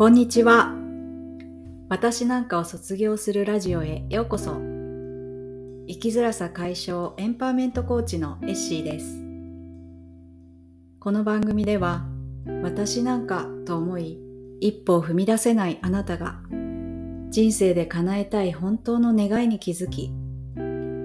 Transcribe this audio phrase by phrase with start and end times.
[0.00, 0.74] こんにちは。
[1.90, 4.52] 私なんかを卒業するラジオへようこそ。
[4.54, 9.18] 生きづらさ解消エンパワーメントコーチのエッシーです。
[11.00, 12.06] この番組では、
[12.62, 14.18] 私なんかと思い、
[14.60, 16.40] 一歩を踏み出せないあなたが、
[17.28, 20.14] 人生で叶えたい本当の願いに気づき、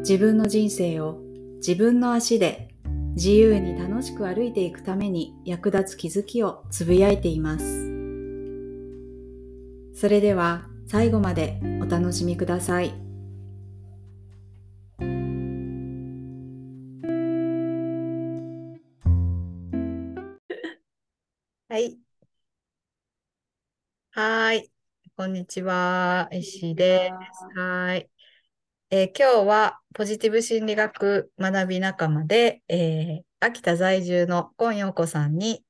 [0.07, 1.19] 自分の人生を
[1.57, 2.69] 自分の足で
[3.15, 7.84] 自由に楽しく歩いていくために役立つ気づきをつぶやいています。
[10.05, 12.93] それでは最後までお楽しみください。
[21.67, 21.97] はい。
[24.11, 24.69] はい。
[25.17, 26.29] こんにちは。
[26.31, 27.59] 石井です。
[27.59, 28.07] はい。
[28.91, 35.64] えー今日はポジティブ心理学学び仲間で、えー秋田在住の今陽子さんに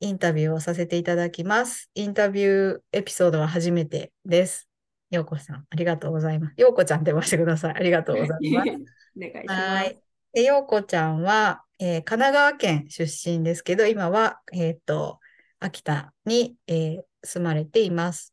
[0.00, 1.90] インタビューをさせていただきます。
[1.94, 4.68] インタビューエピソードは初めてです。
[5.10, 6.54] 陽子さん、ありがとうございます。
[6.56, 7.74] 陽子ちゃんって呼ばせてください。
[7.74, 8.70] ありがとうございます。
[9.16, 10.02] お願いしはますーい。。
[10.34, 15.18] で、陽子ちゃんは、えー神奈川県出身ですけど、今は、えっと、
[15.60, 18.32] 秋田に、えー住まれています。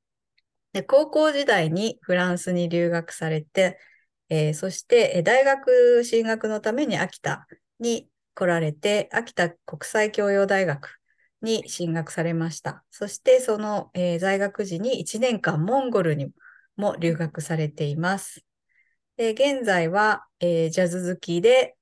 [0.73, 3.79] で、高校時代にフランスに留学されて、
[4.29, 7.47] えーそして、えー大学進学のために秋田
[7.79, 10.99] に来られて、秋田国際教養大学
[11.45, 12.83] に進学されました。
[12.91, 16.31] そして、その、えー在学時に1年間モンゴルに
[16.77, 18.45] も留学されています。
[19.17, 21.77] で、現在は、えージャズ好きで、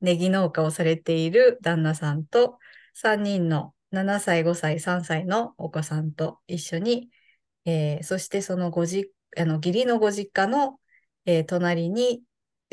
[0.00, 2.58] ネギ農家をされている旦那さんと、
[2.94, 7.10] 3人の7歳、5歳、3歳のお子さんと一緒に、
[7.64, 10.80] えーそしてそのごじ、あの、義理のご実家の、
[11.26, 12.22] えー隣に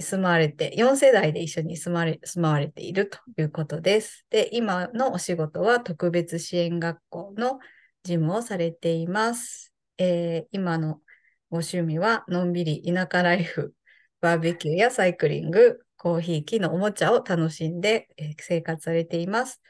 [0.01, 4.25] 住まわれて、4世代で一緒に住まれ、住まわれているということです。
[4.29, 7.59] で、今のお仕事は特別支援学校の
[8.03, 9.73] 事務をされています。
[9.97, 11.01] えー今の
[11.49, 13.73] ご趣味は、のんびり田舎ライフ、
[14.21, 19.61] バーベキューやサイクリング、コーヒー、木のおもちゃを楽しんで、えー生活されています。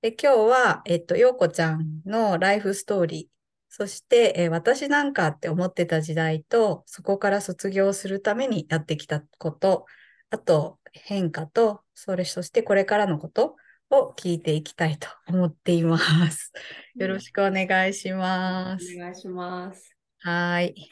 [0.00, 3.37] で、今日は、えっと、ようこちゃんのライフストーリー、
[3.78, 9.86] そして、えー私なんかって思ってた時代と、そこから卒業するためにやってきたこと、
[10.30, 13.56] あと変化と、それ、そしてこれからのこと
[13.90, 15.98] を聞いていきたいと思っていま
[16.30, 16.52] す。
[16.96, 18.94] よろしくお願いします。
[18.96, 19.96] お願いします。
[20.20, 20.88] はーい。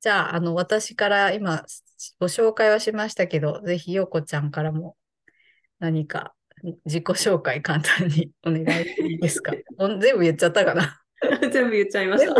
[0.00, 1.64] じゃあ、あの、私から今、
[2.20, 4.96] ご紹介はしましたけど、ぜひ、ようこちゃんからも
[5.80, 6.34] 何か
[6.84, 9.52] 自己紹介簡単にお願いしていいですか？
[9.78, 10.99] お全部言っちゃったかな
[11.52, 12.34] 全部言っちゃいました。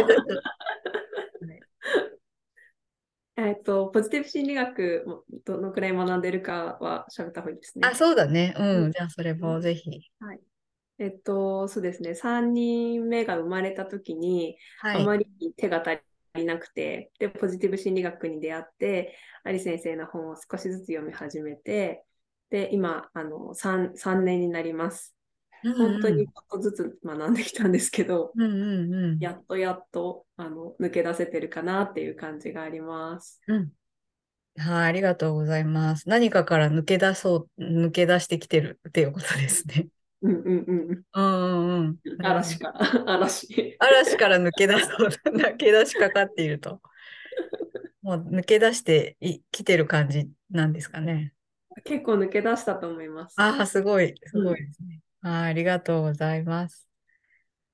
[3.36, 7.88] えっと、ポジティブ心理学もどのくらい学んでるかは喋った方がいいですね。
[7.88, 8.54] あ、そうだね。
[8.58, 8.62] う。
[8.62, 9.90] うんんじゃあ、それもぜひ。
[10.98, 12.14] えっと、そうですね。
[12.14, 15.02] 3人目が生まれた時に、はい。
[15.02, 15.26] あまり
[15.56, 16.02] 手が足
[16.34, 22.04] りなくて、で、ポジティブ心理学に出会って、アリ先生の本を少しずつ読み始めて、
[22.50, 25.16] で、今、あの、3、3年になります。
[25.62, 28.48] 本当にちょっとずつ学んできたんですけど、うんう
[28.88, 29.18] んうん。
[29.18, 33.40] やっとやっと、あの、抜け出せてるかなっていう感じがあります。
[33.46, 33.70] うん。
[34.56, 36.08] はい、ありがとうございます。
[36.08, 39.88] 何かから抜け出そう、抜け出してきてるっていうことですね。
[40.22, 41.98] うんうんうんうんうん。
[42.22, 43.76] 嵐から、嵐。
[43.78, 46.80] 嵐から抜け出そう、抜け出しかかっていると。
[48.02, 51.32] もう抜け出していきてる感じなんですかね。
[51.84, 53.34] 結構抜け出したと思います。
[53.38, 55.00] ああ、すごい、すごいですね。
[55.22, 56.88] はい、ありがとうございます。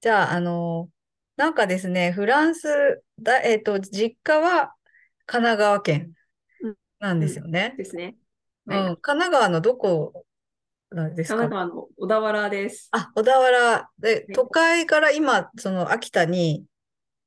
[0.00, 0.90] じゃあ、あの、
[1.36, 4.74] なんかですね、フランスだ、えっと、実家は
[5.26, 6.12] 神奈川県
[6.62, 7.74] うんなんですよね。
[7.76, 8.16] ですね。
[8.66, 10.24] うん、はい神奈川のどこ
[10.90, 12.88] なんです神か奈川の小田原です。
[12.92, 16.64] あ、小田原で、い都会から今、その秋田に、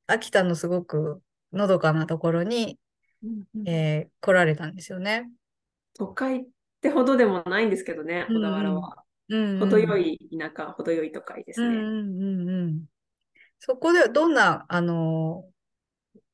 [0.07, 1.21] 秋田のすごく
[1.53, 2.79] のどかなところに、
[3.23, 5.29] うんうんえー来られたんですよね。
[5.93, 6.45] 都会っ
[6.81, 9.03] てほどでもないんですけどね、うん小田原は。
[9.29, 11.67] うんうん程よい田舎、程よい都会ですね。
[11.67, 12.85] うんうんうんうん。
[13.59, 15.45] そこでどんな、あの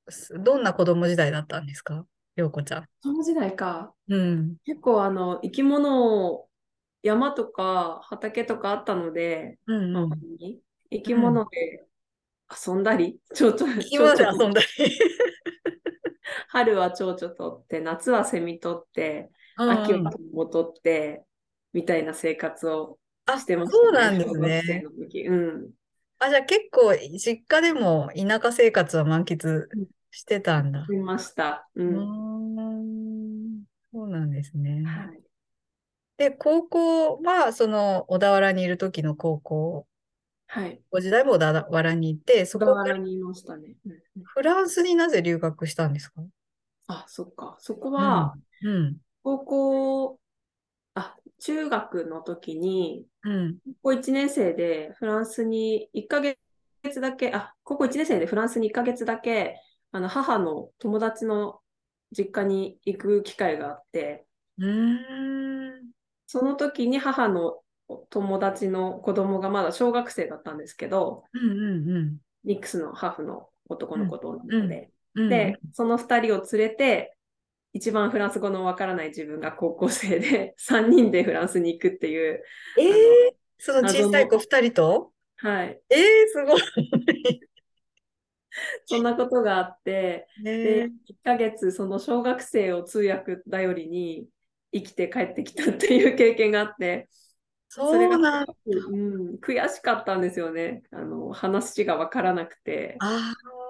[0.09, 2.06] すどんな子供時代だったんですか？
[2.36, 2.86] 陽子ちゃん。
[3.01, 3.94] その時代か。
[4.07, 4.56] うん。
[4.65, 6.50] 結構あの生き物を
[7.01, 10.09] 山とか畑とかあったので、うんうん。
[10.91, 11.86] 生き物で
[12.68, 14.68] 遊んだり、蝶々、 生き物で遊んだり。
[16.50, 21.24] 春は蝶々取って、夏はセミ取って、秋うんは桃取って、
[21.75, 24.83] みたいな生活をあ、してましたそうなんですね。
[25.27, 25.72] うん。
[26.19, 29.68] あ、じゃあ結構実家でも田舎生活は満喫
[30.12, 30.88] してたんだ。
[30.88, 31.68] 見ました。
[31.75, 31.83] う。
[31.83, 33.63] うん。
[33.92, 34.83] そうなんですね。
[34.86, 35.22] はい。
[36.18, 39.86] で、高校は、その、小田原にいる時の高校
[40.48, 40.81] はい。
[40.92, 43.75] 高校時代も小田原にいて、そこから原にいましたね。
[44.24, 46.22] フランスになぜ留学したんですか？
[46.88, 47.57] あ、そっか。
[47.60, 47.94] そこうん。
[47.94, 48.98] は、うん。
[49.24, 50.18] 高校、あ、
[51.39, 53.57] 中学の時に、うん。
[53.81, 56.35] 高校1年生でフランスに1ヶ
[56.83, 59.59] 月だけ、あ、高校1年生でフランスに1ヶ月だけ、
[59.91, 61.59] あの、母の友達の
[62.11, 64.25] 実家に行く機会があって、
[64.57, 65.91] うーん。
[66.27, 67.59] その時に母の
[68.09, 72.17] 友達の子供がまだ小学生だったんですけど、うんうんうん。
[72.43, 74.89] ニックスのハーフの男の子と女の子で。
[74.89, 77.14] うんで、その2人を連れて、
[77.75, 82.42] 一番フランス語のわからない自分が高校生で、 3人でフランスに行くっていう、
[82.80, 85.12] えー、その小さい子二人と？
[85.36, 86.00] はい、えー、
[86.30, 86.62] すごい。
[88.86, 94.30] そんなことがあって、で、ね1ヶ月、その小学生を通訳頼りに
[94.72, 97.10] 生きて帰ってきたっていう経験があって、
[97.68, 100.83] それがうなんうん、悔しかったんですよね。
[100.92, 102.95] あの、話がわからなくて。
[103.00, 103.64] ああ。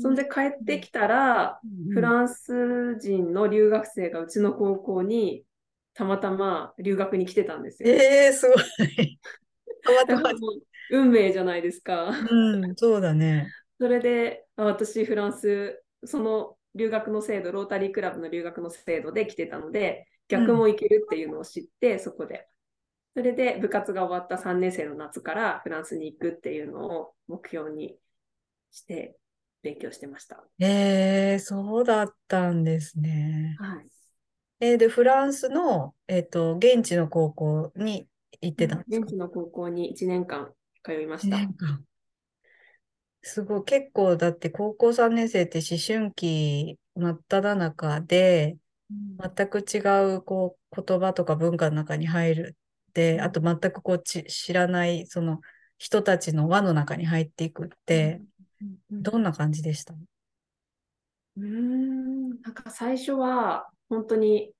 [0.00, 1.60] そんで帰ってきたら、
[1.92, 5.44] フランス人の留学生がうちの高校に
[5.94, 7.88] たまたま留学に来てたんですよ。
[7.90, 9.18] えー、すごい。
[10.90, 12.10] 運命じゃないですか。
[12.30, 13.48] うん、そうだね。
[13.80, 22.48] それで、あ私、フランス、その留学の制度、ロータリークラブの留学の制度で来てたので、逆も行けるっていうのを知って、そこで。
[23.16, 27.96] それで部活が終わった3年生の夏からフランスに行くっていうのを目標に
[28.72, 29.16] して
[29.62, 30.42] 勉強してました。
[30.58, 33.56] えー、そうだったんですね。
[33.58, 33.86] はい。
[34.60, 38.08] えーで、フランスの、えっと、現地の高校に
[38.40, 39.06] 行ってたんですか？
[39.06, 41.80] 現地の高校に1年間通いまし1た。
[43.22, 48.56] すごい、結構、だって高校3年生って思春期真っ只中で、
[48.88, 49.78] 全く違
[50.16, 52.56] うこう言葉とか文化の中に入る
[52.92, 55.40] で、あと全くこうち知らないその
[55.78, 58.26] 人たちの輪の中に入っていくって、うん
[58.90, 59.94] どんな感じでした？
[61.36, 64.52] うーん、なんか最初は本当に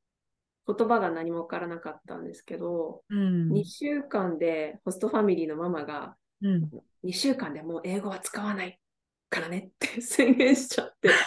[0.66, 3.50] 言葉が何もわからなかったんですけど、うん。
[3.50, 6.70] 2週間でホストファミリーのママが、うん。
[7.02, 8.78] 2週間でもう英語は使わない
[9.31, 11.19] からねって 宣言しちゃって、だか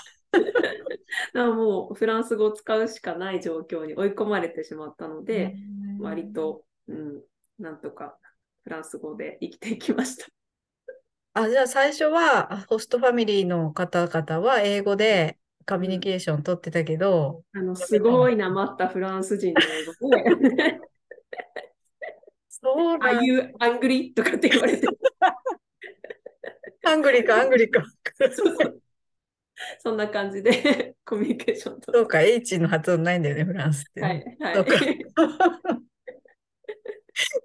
[1.33, 5.55] らもうフランス語を使うしかない状況に追い込まれてしまったので、
[5.99, 7.23] 割と、うん、
[7.57, 8.17] なんとか
[8.63, 10.27] フランス語で生きていきました。
[11.33, 15.37] あ、じゃあ最初はあホストファミリーの方々は英語で
[15.67, 20.23] コミュニケーション取ってたけど、あの、すごいなまったフランス人の英語で、
[22.49, 24.11] そうなん Are you angry?
[24.13, 24.87] とかって言われて、
[26.85, 27.83] アングリか、アングリか。
[29.81, 31.91] そんな感じでコミュニケーションと。
[31.93, 34.37] そうか、H の発音ないんだよね、フランスってはね。
[34.39, 34.65] い、はい。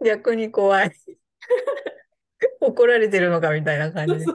[0.05, 0.91] 逆に怖い。
[2.61, 4.35] 怒られてるのかみたいな感じです。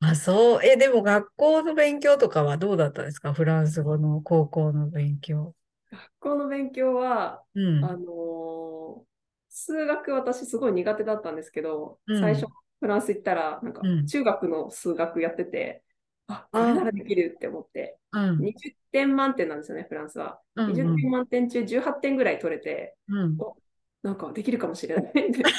[0.00, 0.64] あ、そう。
[0.64, 3.32] え、でも学校の勉強とかはどうだったんですか？
[3.32, 5.54] フランス語の高校の勉強。
[5.90, 7.80] 学校の勉強は、うん。
[7.80, 9.06] あのー
[9.48, 12.46] 数学私すごい苦手だったんですけど、うん最初
[12.80, 15.82] フランス行ったら、なんかうん中学の数学やってて、
[16.26, 18.38] あ、こあれならできるって思って、うん。
[18.38, 20.42] 20点満点なんですよね、フランスは。
[20.56, 20.66] うん。
[20.66, 23.44] 20点満点中18点ぐらい取れて、うん。
[24.06, 25.42] なんかできるかもしれないんで。
[25.42, 25.50] で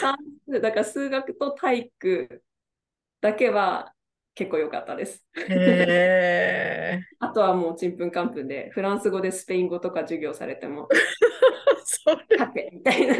[0.00, 0.16] 算
[0.46, 2.44] 数、だから数学と体育
[3.20, 3.92] だけは
[4.36, 5.26] 結構良かったです。
[7.18, 10.86] あとはもうちんぷんかんぷんで、フランス語でスペイン語とか授業されても。
[12.38, 13.16] はてみたいな。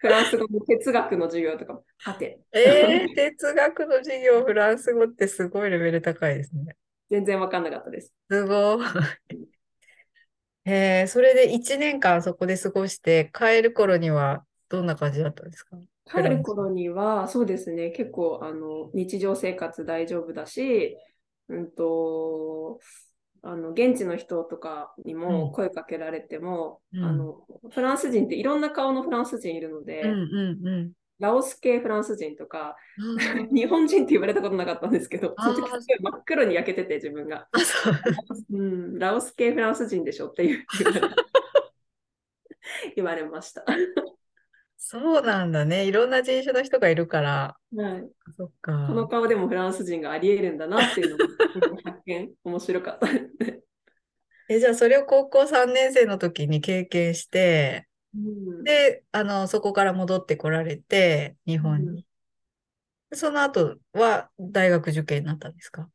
[0.00, 2.40] フランス語の哲学の授業とかも、はて。
[2.50, 6.76] えー、哲学の授業、フランス語ってすごいレベル高いですね。
[7.08, 8.12] 全然わかんなかったです。
[8.28, 8.86] すごい。
[10.64, 15.76] へえ、それで1年間そこで過ごして、帰る頃にはどんな感じだったんですか？
[16.06, 20.96] 帰る頃には、そうですね、結構あの日常生活大丈夫だし、
[21.48, 22.78] うんと、
[23.42, 25.20] あの現地の人とかにうん。
[25.20, 27.04] も声かけられても、うん。
[27.04, 30.92] あのフランス人っていろんな顔のフランス人いるので、うんうんうん。
[31.22, 37.46] ラオス系フランス人とか、あー日本人って言われたことなかったんですけど、その時すごい真っ黒に焼けてて自分が。
[38.50, 38.56] う。
[38.56, 40.66] うん、ラオス系フランス人でしょっていう
[42.96, 43.64] 言われました。
[44.76, 45.86] そうなんだね。
[45.86, 47.56] いろんな人種の人がいるから。
[47.76, 49.20] はい、そっこのか。
[49.20, 51.26] 顔でもフランス人があり得るんだなっていうのが
[51.84, 53.60] 発見、面白かったですね。
[54.48, 57.91] え、じゃあそれを高校3年生の時に経験して、うん
[58.64, 62.06] で、あの、そこから戻ってこられて、日本に。
[63.14, 65.90] その後は大学受験になったんですか？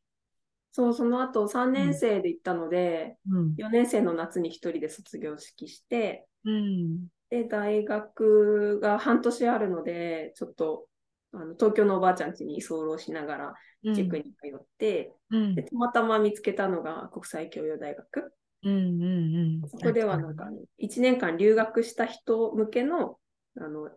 [0.72, 3.56] そう、その後3年生で行ったので、うん。
[3.58, 7.08] 4年生の夏に一人で卒業式して、うん。
[7.30, 10.88] で、大学が半年あるので、ちょっと
[11.34, 18.34] あの東京のおばあちゃん家に居候しながらうん塾に通って、うんで、たまたま見つけたのが国際教養大学。
[18.64, 19.70] うんうんうん。
[19.70, 23.18] そこではなんか、ね、1年間留学した人向けの
[23.60, 23.90] あの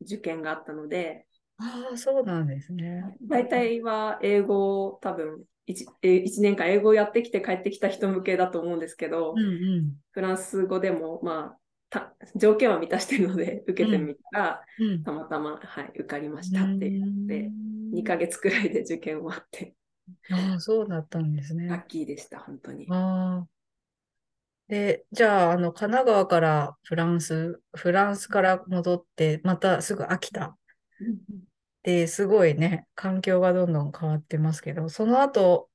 [0.00, 1.26] 受験があったので、
[1.58, 3.16] ああ、そうなんですね。
[3.22, 9.46] 大体は英語を多分 1, 1年間英語をやってきて帰ってきた人向けだと思うんですけど、うんう
[9.82, 9.96] ん。
[10.12, 11.58] フランス語でもまあ
[11.90, 15.04] た条件は満たしてるので受けてみたら、うん。
[15.04, 17.52] たまたま、はい、受かりましたっていうので、
[17.92, 19.74] 2ヶ月くらいで受験終わって、
[20.30, 21.78] ああ、そうだったんですラね。
[21.78, 22.88] ッキーでした、本当に。
[22.88, 23.51] ああ。
[24.72, 30.56] で、じゃあ、あの、神奈川からフランス、フランスから戻って、またすぐ秋田。
[31.82, 35.68] で、すごいね、環境がどんどん変わってますけど、その後、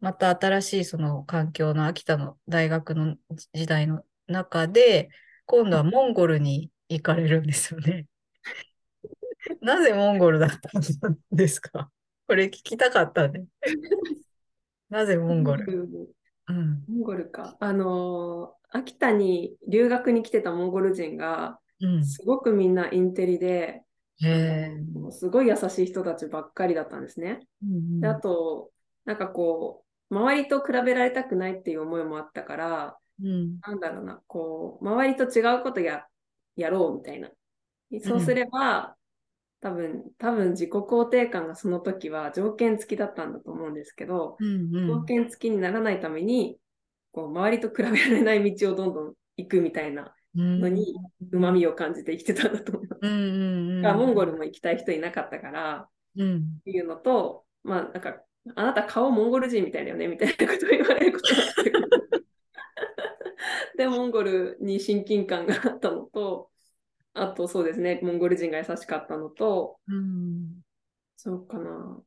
[0.00, 3.14] また新しいその環境の秋田の大学の
[3.54, 5.10] 時代の中で、
[5.46, 8.06] 今度はモンゴルに行かれるんですよね。
[9.62, 10.82] なぜモンゴルだったん
[11.30, 11.88] ですか？
[12.26, 13.44] これ聞きたかったね。
[14.90, 16.16] なぜモンゴル
[16.50, 16.84] うん。
[16.88, 17.56] モンゴルか。
[17.60, 22.04] あのー秋田に留学に来てたモンゴル人が、うん。
[22.04, 23.82] すごくみんなインテリで、
[24.22, 24.76] へえ。
[24.96, 27.40] あのすごい優しい人たちばっかりだったんですね。
[27.64, 28.70] うんであと、
[29.04, 33.58] なんかこう、周りと比べられたくないっていう思いもあったから、うん。
[33.60, 36.04] なんだろうな、こう、周りと違うことや
[36.54, 37.28] やろうみたいな。
[38.04, 38.94] そうすれば、
[39.60, 46.58] 多分、多分自己肯定感がその時は条件付きだったんだと思うんですけど、うんうん条件付きにならないために、
[47.12, 50.94] こう周りと比べられない道をどんどん行くみたいなのに、
[51.32, 52.98] うまみを感じて生きてたんだと思います。
[53.02, 53.96] うんうんうん。
[53.96, 56.36] モンゴルも行きたい人いなかったから、うん。
[56.60, 58.22] っていうのと、まあ、なんか、
[58.54, 61.72] あなた顔モンゴル人みたいだよねみたいなことを言われることがあって。
[63.76, 66.49] で、モンゴルに親近感があったのと、
[67.14, 70.60] あとそうですね、モンゴル人が優しかったのと、うん。
[71.16, 72.02] そうかな。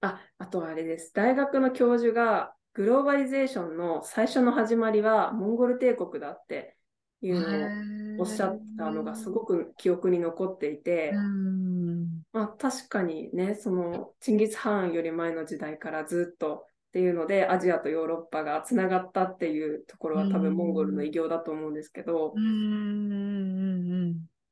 [0.00, 1.12] あ、あとはあれです。
[1.14, 6.76] 大学の教授が、グローバリゼーションの最初の始まりはモンゴル帝国だって
[7.22, 12.22] いうのをおっしゃったのがすごく記憶に残っていて、うん。
[12.32, 23.33] まあ確かにね、そのチンギス・ハーンより前の時代からずっとっていうので、アジアとヨーロッパがつながったっていうところは多分モンゴルの偉業だと思うんですけどう、ん。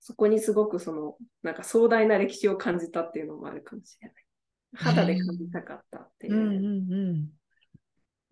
[0.04, 4.24] そこにすごくそのなんか壮大な歴史を感じたっていうのもあるかもしれない。
[4.74, 6.38] 肌で感じたかったっていうう。
[6.38, 7.32] んうん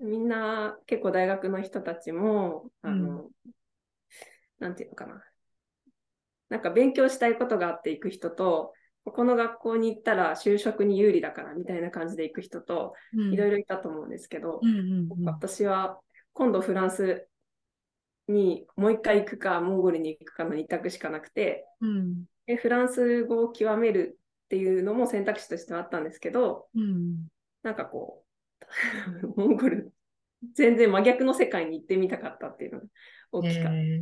[0.00, 0.11] うん。
[0.11, 3.29] みんな結構大学の人たちも、あの、
[4.59, 5.23] なんていうのかな。
[6.49, 8.73] なんか勉強したいことがあって行く人と、
[9.05, 15.25] ここの学校に行ったら就職に有利だからみたいな感じで行く人と、いろいろいたと思うんですけどう、んうんうん。
[15.25, 16.00] 私は
[16.33, 17.29] 今度フランス
[18.30, 22.25] にもう一回行くか、モンゴルに行くかの二択しかなくて、うん。
[22.46, 27.28] でフランス語を極めるっていうのも選択肢としてはあったんですけど、うん。
[27.62, 28.25] なんかこ
[29.22, 29.92] う、 モンゴル、
[30.54, 32.87] 全然真逆の世界に行ってみたかったっていうのが
[33.32, 33.75] 大きかった。
[33.75, 34.00] へえ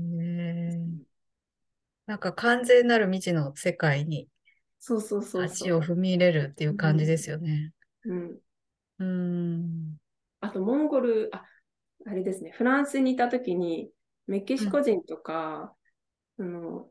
[2.07, 4.29] なんか完全なる未知の世界に
[4.79, 5.43] そうそうそう。
[5.43, 7.73] 足を踏み入れるっていう感じですよね。
[8.05, 8.39] うん。
[8.99, 9.97] うん。
[10.41, 11.45] あと、モンゴル、あ、
[12.07, 13.91] あれですね、フランスにいたときに、
[14.29, 15.75] メキシコ人とか、
[16.39, 16.91] あの、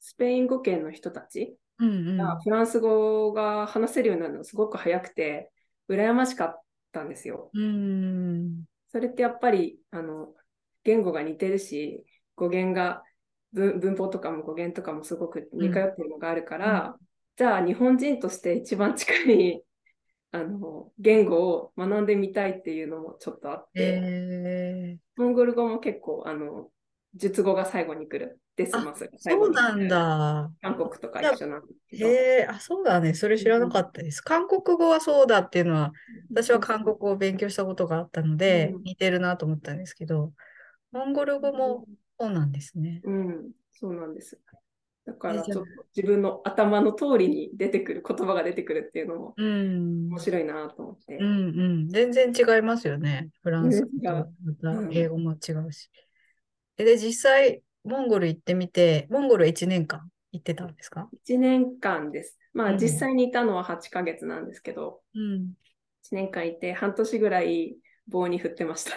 [0.00, 2.16] スペイン語圏の人たちうんうん。
[2.16, 5.50] がフランス語が話せるようになるのすごく早くて、
[5.88, 6.62] 羨ましかっ
[6.92, 7.50] たんですよ。
[7.52, 8.64] うん。
[8.88, 10.34] それってやっぱり、あの、
[10.84, 12.04] 言語が似てるし、
[12.36, 13.02] 語源が、
[13.52, 16.96] 文文法とかも語源とかもすごく似通ってるのがあるから、
[17.36, 19.62] じゃあ日本人として一番近い、
[20.32, 26.70] あの、言語を学んでみたいっていうのもちょっとあって、へえモンゴル語も結構、あの、
[27.14, 28.40] 述語が最後に来る。
[28.56, 29.88] デスマスが最後に来るそうなん。
[29.88, 30.52] だ。
[30.62, 32.08] 韓国とか一緒なんですけど。
[32.08, 33.14] へえ、あ、そうだね。
[33.14, 34.20] それ知らなかったです。
[34.20, 35.92] 韓国語はそうだっていうのは、
[36.30, 40.32] 私は韓国語を勉強したことがあったのでう、ん似てるなと思ったんですけど、
[40.92, 41.86] モンゴル語も
[42.18, 43.00] そうなんですね。
[43.04, 44.38] うん、そうなんです。
[45.04, 50.08] だからちょっと自分の頭の通りに出てくる、言葉が出てくるっていうのもうん。
[50.08, 51.16] 面白いなと思って。
[51.16, 51.88] うんうん。
[51.88, 53.30] 全然違いますよね。
[53.42, 55.90] フランス語まうんた英語も違うし。
[56.78, 62.38] えで、実際、モンゴル行ってみて、モンゴル1年間行ってたんですか？1年間です。
[62.52, 65.54] まうんあ実際にいたのは8ヶ月なんですけど、うん。
[66.04, 68.92] 1年間いて半年ぐらい棒に振ってました。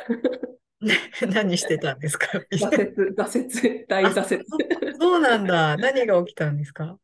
[1.34, 2.28] 何してたんですか？
[2.52, 4.44] 挫折、挫折、 大挫折。
[5.00, 5.78] そうなんだ。
[5.78, 6.98] 何が起きたんですか？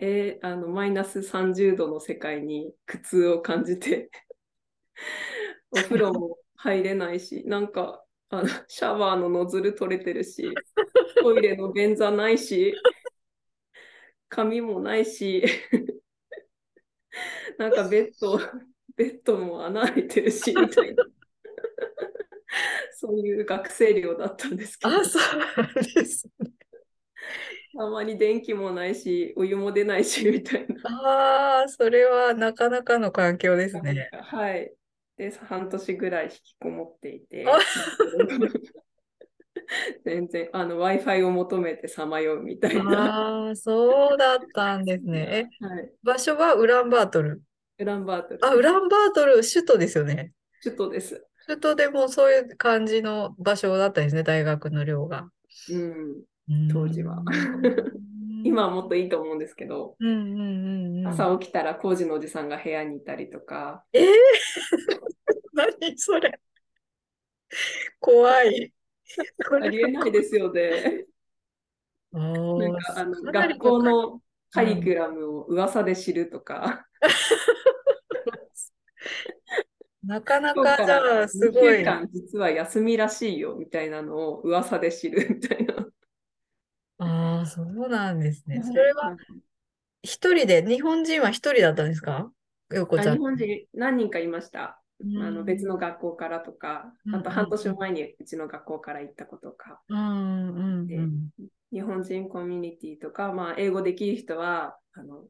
[0.00, 4.10] えーあのマイナス30度の世界に苦痛を感じて、
[5.72, 10.48] お風呂も入れないし、なんかあのシャワーのノズル取れてるし、
[11.20, 12.74] トイレの便座ないし、
[14.28, 15.42] 髪もないし、
[17.58, 18.38] なんかベッド、
[18.96, 21.04] ベッドも穴開いてるし、みたいな。
[23.00, 25.22] そういう学生寮だったんですけど、あ、そう
[25.94, 26.50] ですね。
[27.78, 30.90] あまり電気もないし、お湯も出ないし、みたいな。
[30.90, 34.10] ああ、それはなかなかの環境ですね。
[34.12, 34.72] はい。
[35.16, 37.56] で、半年ぐらい引きこもっていてあ、
[40.04, 43.46] 全然あの Wi-Fi を求めてさまようみたいな。
[43.46, 45.50] ああ、そうだったんですね。
[45.60, 45.92] え、はい。
[46.02, 47.42] 場所はウランバートル？
[47.78, 48.44] ウランバートル。
[48.44, 50.32] あ、ウランバートル、首都ですよね。
[50.64, 51.24] 首都です。
[51.48, 55.30] 首都でもそういう感じの場所だったんですね、大学の寮が。
[55.70, 56.22] うん。
[56.50, 57.22] うん当時は
[58.42, 61.08] 今はもっといいと思うんですけど、うんうんうんうん。
[61.08, 64.04] 朝起きたら工事のおじさんが部屋にいたりとか、えー、
[65.52, 66.38] 何それ。
[67.98, 68.72] 怖い。
[69.62, 71.06] ありえないですよね。
[72.12, 76.86] あなんーかあの学校のカリキュラムを噂で知るとか、
[80.08, 85.86] なかなかかじゃらあす2ごい実は休みらしいよみたいなのを噂で知るみたいな。
[86.98, 88.62] ああ、そうなんですね。
[88.64, 89.18] それははい
[90.02, 92.32] 一人で、日本人は一人だったんですか？
[92.72, 93.08] ようこちゃん。
[93.10, 94.82] あ日本人何人かいました。
[95.00, 101.28] うんあの別の学校からとか、うんあと半年前にうちの学校から行ったことか、うんうんでうん。
[101.72, 105.24] 日本人コミュニティとか、まあ、英語できる人はあの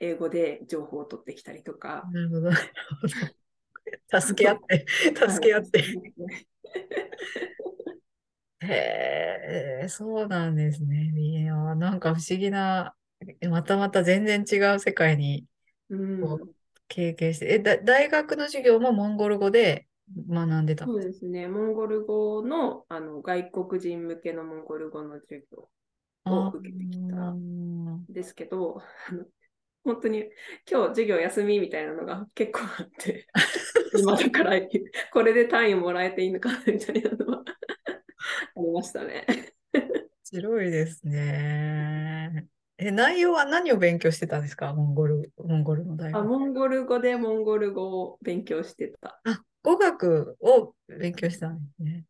[0.00, 2.08] 英語で情報を取ってきたりとか。
[2.12, 2.50] なるほど。
[4.20, 4.86] 助け合って、
[5.28, 5.82] 助け合って。
[5.82, 6.12] はい
[8.60, 11.12] へえ、そうなんですね。
[11.16, 12.94] いや、なんか不思議な、
[13.50, 15.46] またまた全然違う世界に
[15.90, 16.54] うん、
[16.88, 19.86] 経験して、え、だ、大学の授業もモンゴル語で
[20.28, 25.68] 学んでたそうですね、モンゴル語のあの外国人向けのモンゴル語の授業
[26.26, 28.82] を受けてきたあんですけど、
[29.84, 30.30] 本当に
[30.70, 33.26] 今日授業休みみたいなのが結構あって、
[33.92, 34.60] 今だから
[35.12, 37.44] これで単位もらえていいのかなみたいなのは
[38.56, 39.26] ありましたね。
[40.34, 42.48] 面白いですね。
[42.78, 44.72] え、内容は何を勉強してたんですか？
[44.72, 46.26] モンゴル、モンゴルの大あ学。
[46.26, 49.20] モンゴル語でモンゴル語を勉強してた。
[49.24, 52.04] あ、語学を勉強してたんですね。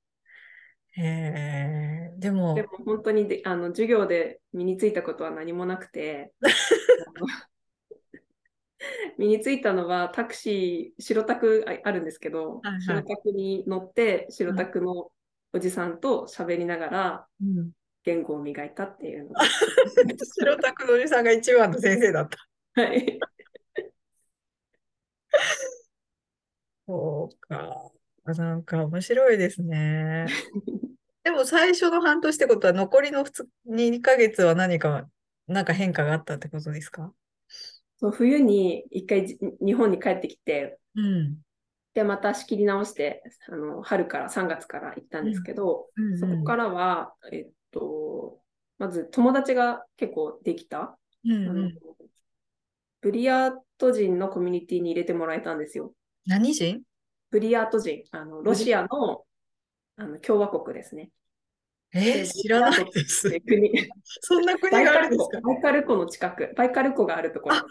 [0.93, 6.33] へえ、でもで、も本当にであの授業で身についたことは何もなくて、
[9.19, 15.11] 身についたのはタクシー、白タクああるんですけど、はいはい白タクに乗って白タクの
[15.53, 17.71] おじさんと喋りながらうん、
[18.05, 19.41] 言語を磨いたっていうのが。
[20.39, 22.39] 白タクのおじさんが一番の先生だった。
[22.83, 23.19] はい。
[26.87, 27.93] そうか。
[28.25, 30.27] なんか面白いですね。
[31.25, 35.09] でも最初の半年ってことは残りの2 2ヶ月は何か、
[35.47, 37.13] なんか変化があったってことですか？
[38.03, 41.39] そう冬に一回じ日本に帰ってきて、うん。
[41.95, 48.41] で、また仕切り直して、あの春から3月から行ったんですけど、うんうんそこからは、えっと、
[48.79, 50.99] まず友達が結構できた。
[51.25, 51.79] うんあのうん、
[53.01, 55.95] ブリヤート人のコミュニティに入れてもらえたんですよ。
[56.27, 56.83] 何人？
[57.31, 59.23] ブリヤート人、あのロシアの
[59.97, 61.11] あの共和国ですね。
[61.95, 63.29] えーで知らないです。
[63.31, 63.71] で国
[64.21, 65.41] そんな国があるんですか？
[65.43, 67.67] バイカル湖の近く、バイカル湖があるところ、あ、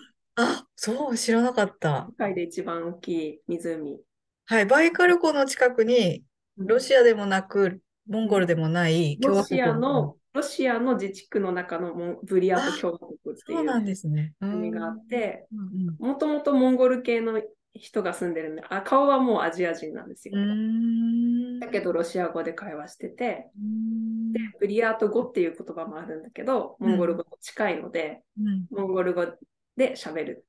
[0.75, 2.07] そう、知らなかった。
[2.09, 4.01] 世界で一番大きい湖。
[4.45, 6.23] はい、バイカル湖の近くに、
[6.57, 14.33] ロシアでもなく、モンゴルでもない共和国ロシアがの、ロシアの自治区の中のモンブリヤート共和国ってそうなんいうですね。
[14.39, 17.41] 国があって、うんもともとモンゴル系の
[17.73, 20.37] 人が住んでるんで、あ顔はもうアジア人なんですよ。
[20.37, 20.49] うん。
[20.49, 21.59] うーん。
[21.59, 29.25] だけどロシア語で会話してて、うーんで、ブリヤート語っていう言葉もあるんだけど、モンゴル語と近いので、うんモンゴル語
[29.75, 30.45] で喋る。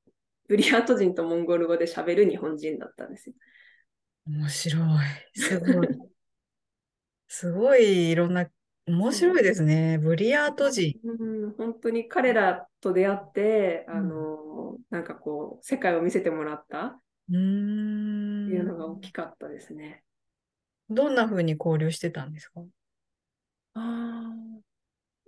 [0.47, 3.35] ブリヤート人とモンゴル語で喋る日本人だったんですよ。
[4.27, 5.39] 面白い。
[5.39, 5.87] すごい。
[7.27, 8.49] すごいいろんな、
[8.85, 9.97] 面白いですね。
[9.97, 10.99] ブリヤート人。
[11.03, 18.87] うん、本当に彼らと出会って、あの、なんかこう、世界を見せてもらったっうていうのが。
[18.87, 20.03] 大きかったですね。
[20.89, 22.61] どんな風に交流してたんですか？
[23.75, 24.61] あー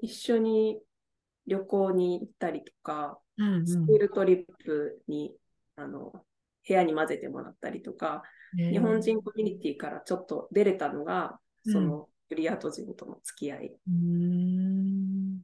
[0.01, 0.79] 一緒に
[1.47, 5.36] 旅行に行ったりとか、うんスクールトリップに、
[5.76, 6.13] あの、
[6.67, 8.24] 部屋に混ぜてもらったりとか、
[8.58, 8.71] うん。
[8.71, 13.67] 日本人コミュニティからちょっと出れたのが、うんそのブリヤート人との付き合い。
[13.67, 15.41] うーん。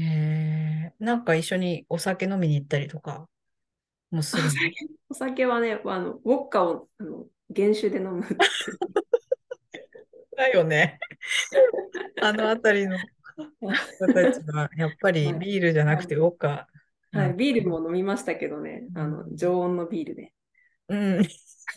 [0.00, 3.28] えー、なんか一緒にお酒飲みに行ったりとか
[4.10, 4.42] もする。
[5.08, 8.22] お酒はね、あのウォッカをあの原酒で飲む
[10.36, 10.98] だよね。
[12.20, 12.96] あのあたりの
[13.96, 16.66] 人たちは、やっぱりビールじゃなくてウォッカ。
[17.12, 20.32] はい、ビールも飲みましたけどね、あの常温のビールで。
[20.88, 21.22] うん。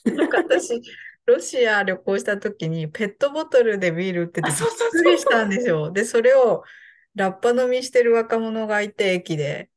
[0.49, 0.81] 私、
[1.25, 5.91] ロシア旅行した時にペットボトルでビール売っててびっくりしたんですよ。
[5.91, 6.63] で、それを
[7.15, 9.69] ラッパ飲みしてる若者がいて、駅で。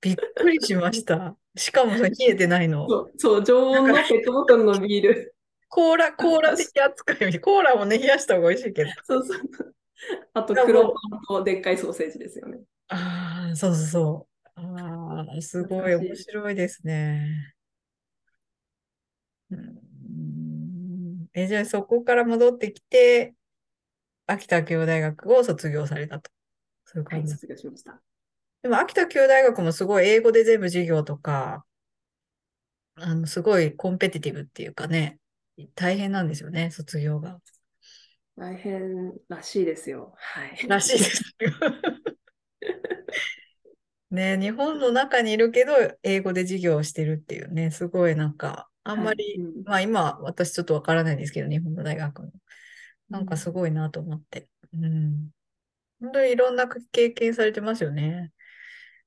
[0.00, 1.36] びっくりしました。
[1.56, 2.88] しかもそれ 冷えてないの。
[2.88, 5.34] そう、そう常温のペットボトルのビール。
[5.68, 7.40] コーラ、コーラ的扱い。
[7.40, 8.90] コーラもね、冷やした方が美味しいけど。
[9.04, 9.74] そうそう。
[10.34, 12.60] あと黒パンとでっかいソーセージですよね。
[12.88, 14.60] ああ、そうそうそう。
[14.60, 17.54] ああ、すごい面白いですね。
[19.50, 23.34] うん、え、じゃあそこから戻ってきて、
[24.26, 26.30] 秋田教大学を卒業されたと。
[26.86, 27.34] そういうはい、感じ。
[27.34, 28.02] 卒業しました。
[28.62, 31.64] でも秋田教大学もすごい英語で全部授業とか、
[32.94, 35.18] あの、すごいコンペティティブっていうかね、
[35.74, 37.40] 大変なんですよね、卒業が。
[38.36, 40.14] 大変らしいですよ。
[40.16, 40.66] はい。
[40.66, 41.50] らしいですよ。
[44.10, 52.30] ね、日本の中にいるけど、英語で授業をしてるっていうね、すごいなんか、あんまり、はいうんまあ今、私ちょっとわからないんですけど、日本の大学の。
[53.08, 53.52] なんかすい。
[53.52, 54.48] ごいなと思って。
[54.74, 55.30] うん。
[56.00, 58.32] 本当にいろんな経験されてますよね。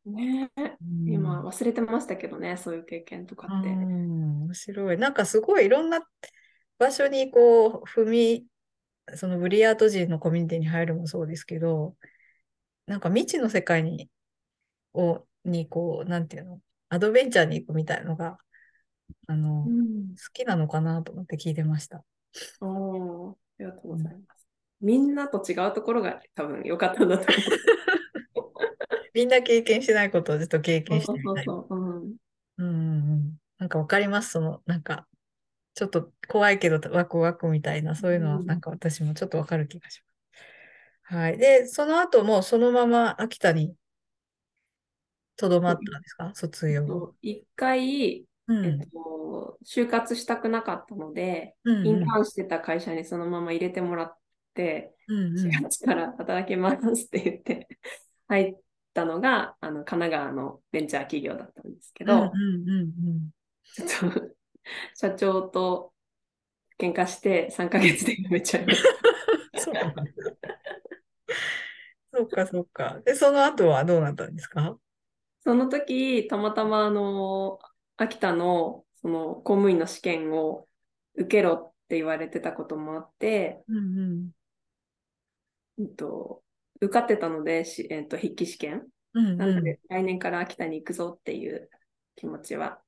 [0.06, 3.70] ねえうん今忘れてましたけどね、そういう経験とかって。
[3.70, 4.98] うん、面白い。
[4.98, 6.00] なんかすごいいろんな
[6.78, 8.48] 場所にこう、踏み、
[9.16, 11.96] そのブリヤート人のコミュニティに入るもそうですけど、
[12.88, 14.10] なんか未知の世界に、
[14.94, 18.38] を、にこう、なんていうの、アドベンチャーに行くみたいのが、
[19.28, 20.16] あの、好うん。
[20.34, 22.04] きなのかなと思って聞いてました。
[22.62, 24.48] おー、ありがとうございます。
[24.82, 27.44] みんなと違うところが多分良かったんだと思
[29.14, 30.90] みんな経験してないことをずっと経う。
[30.90, 31.46] 験してそうみたい。
[31.46, 31.80] そうそう。
[31.80, 32.16] うん。
[32.58, 33.38] うんうんうん。
[33.58, 34.32] なんかわかります？
[34.32, 35.08] その、なんか、
[35.76, 40.06] ちょっと怖いけどワクワクみたいな、そういうのはうんなんか私もちょっとわかる気がしま
[41.12, 41.14] す。
[41.16, 41.38] はい。
[41.38, 43.76] で、その後もそのまま秋田に
[45.36, 46.32] とどまったんですか？
[46.34, 48.66] 卒業一回、うん。
[48.66, 54.18] えっと、就活したくなかったので、うんインターンしてた会社にそのまま入れてもらっ
[54.54, 55.38] て、うんうん。
[55.38, 57.68] 4月から働けますって言って
[58.30, 58.56] 入っ
[58.94, 63.30] たのが、あの、神奈川のベンチャー企業だったんですけど、うんうんうん。
[63.74, 64.36] ちょっと
[64.96, 65.94] 社長と
[66.80, 68.84] 喧嘩して3ヶ月で辞めちゃいまし
[69.54, 69.60] うん。
[69.60, 70.04] そうなんだ
[72.12, 73.02] そうか、そうか。
[73.06, 74.78] で、その後はどうなったんですか？
[75.42, 77.60] その時、たまたまあの、
[77.98, 80.68] 秋田のその公務員の試験を
[81.16, 84.32] 受けろって言われてたこともあって、うんうん。
[85.78, 86.44] うんと、
[86.82, 88.88] 受かってたので、しえっと、筆記試験。
[89.14, 89.38] うんうん。
[89.38, 91.70] なので、来年から秋田に行くぞっていう
[92.16, 92.82] 気持ちは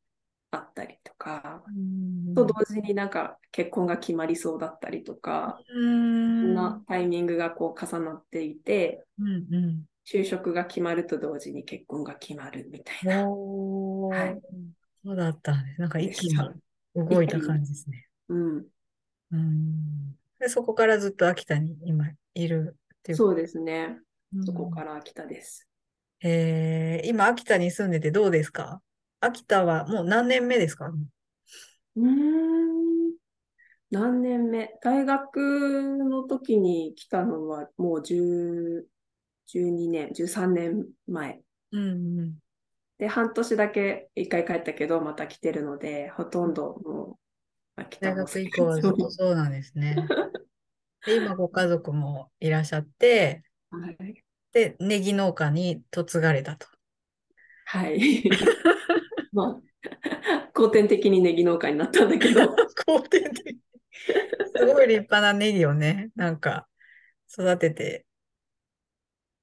[0.57, 5.73] あったりとか、うんと同時になんか結婚が決まりそうだったりとか、う
[6.41, 9.85] そんんなタイミングがこう重なっていて、うんうん。
[10.05, 13.27] 就職が決まると同時に結婚が決まるみたいな。
[13.27, 14.41] はい
[15.03, 15.81] そうだったんです。
[15.81, 16.35] なんか一気に
[16.95, 18.07] 動いた感じですね。
[18.29, 18.65] うん、
[19.31, 20.15] うん。
[20.39, 23.17] で、そこからずっと秋田に今いるっていう。
[23.17, 23.99] そうですね。
[24.33, 25.67] うんそこから秋田です。
[26.21, 28.81] えー今、秋田に住んでてどうですか？
[29.19, 30.87] 秋田はもう何年目ですか？
[31.95, 33.13] うーん。
[33.89, 34.69] 何年目？
[34.81, 38.87] 大学の時に来たのはもう10
[39.47, 41.41] 12年、13年前。
[41.71, 42.35] うんうん。
[42.97, 47.17] で、半年だけ一回帰ったけど、また来てるので、ほとんども
[47.77, 49.95] う秋田大の学以降はずっとそうなんですね。
[51.05, 54.23] で、今ご家族もいらっしゃって、はい。
[54.51, 56.67] で、ネギ農家に嫁がれたと。
[57.65, 58.23] はい。
[59.37, 62.41] まあ、後天的にネギ農家になったんだけど、
[62.87, 63.59] 後天的。
[64.55, 66.67] すごい立派なネギをね、なんか
[67.31, 68.05] 育てて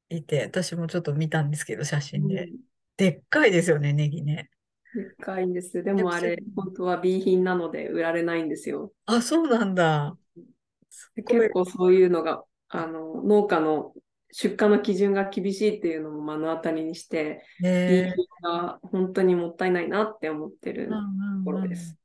[0.08, 2.48] いて、私もちょっと見たんですけど、写真で。
[2.96, 4.50] でっかいですよね、ネギね。
[4.96, 5.84] でっかいんです。
[5.84, 8.92] でもあれ、本当は B 品なので売られないんですよ。
[9.06, 10.16] あ、そうなんだ。
[11.24, 13.94] 結構そういうのが、あの、農家の
[14.36, 21.96] 出荷の基準が厳しいっていうのも目の当たりにして、ね品が本当にもったいないなって思ってるとうんうんうんころです。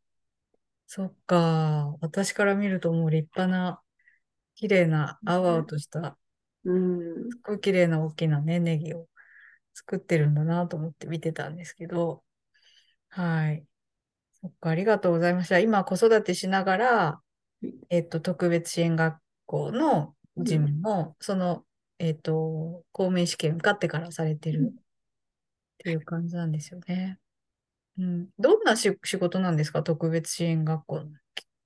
[0.86, 1.96] そっか。
[2.02, 3.82] 私から見るともう立派な、
[4.54, 6.20] 綺麗な、青々とした、
[6.66, 7.00] うん。
[7.32, 9.08] すっごい綺麗な大きなね、ネギを
[9.74, 12.24] 作ってるんだなと思って見てたんですけど、
[13.08, 13.66] はい。
[14.40, 15.58] そっか、ありがとうございました。
[15.58, 17.22] 今、子育てしながら、
[17.90, 21.66] えっと、特別支援学校の事務も、その、
[22.00, 24.76] えっと、公務員試験受かってからされてるっ
[25.80, 27.20] ていう感じなんですよね。
[27.98, 28.28] うん。
[28.40, 29.84] どんなし仕事なんですか？
[29.84, 31.06] 特別支援学校の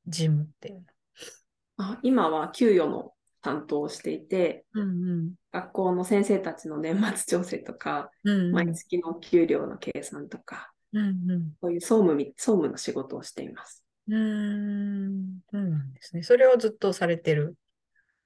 [0.08, 1.93] 事務っていうのは。
[1.96, 8.39] あ今は給与の担当していて、うん学校の先生たちの年末調整とか、うん。
[8.41, 13.84] うん毎月の給料の計算とか、うんそういう総務み、総務の仕事をしています。
[14.08, 14.15] うん。
[14.15, 15.39] うーん。
[15.52, 16.24] そうなんですね。
[16.24, 17.56] それをずっとされてる？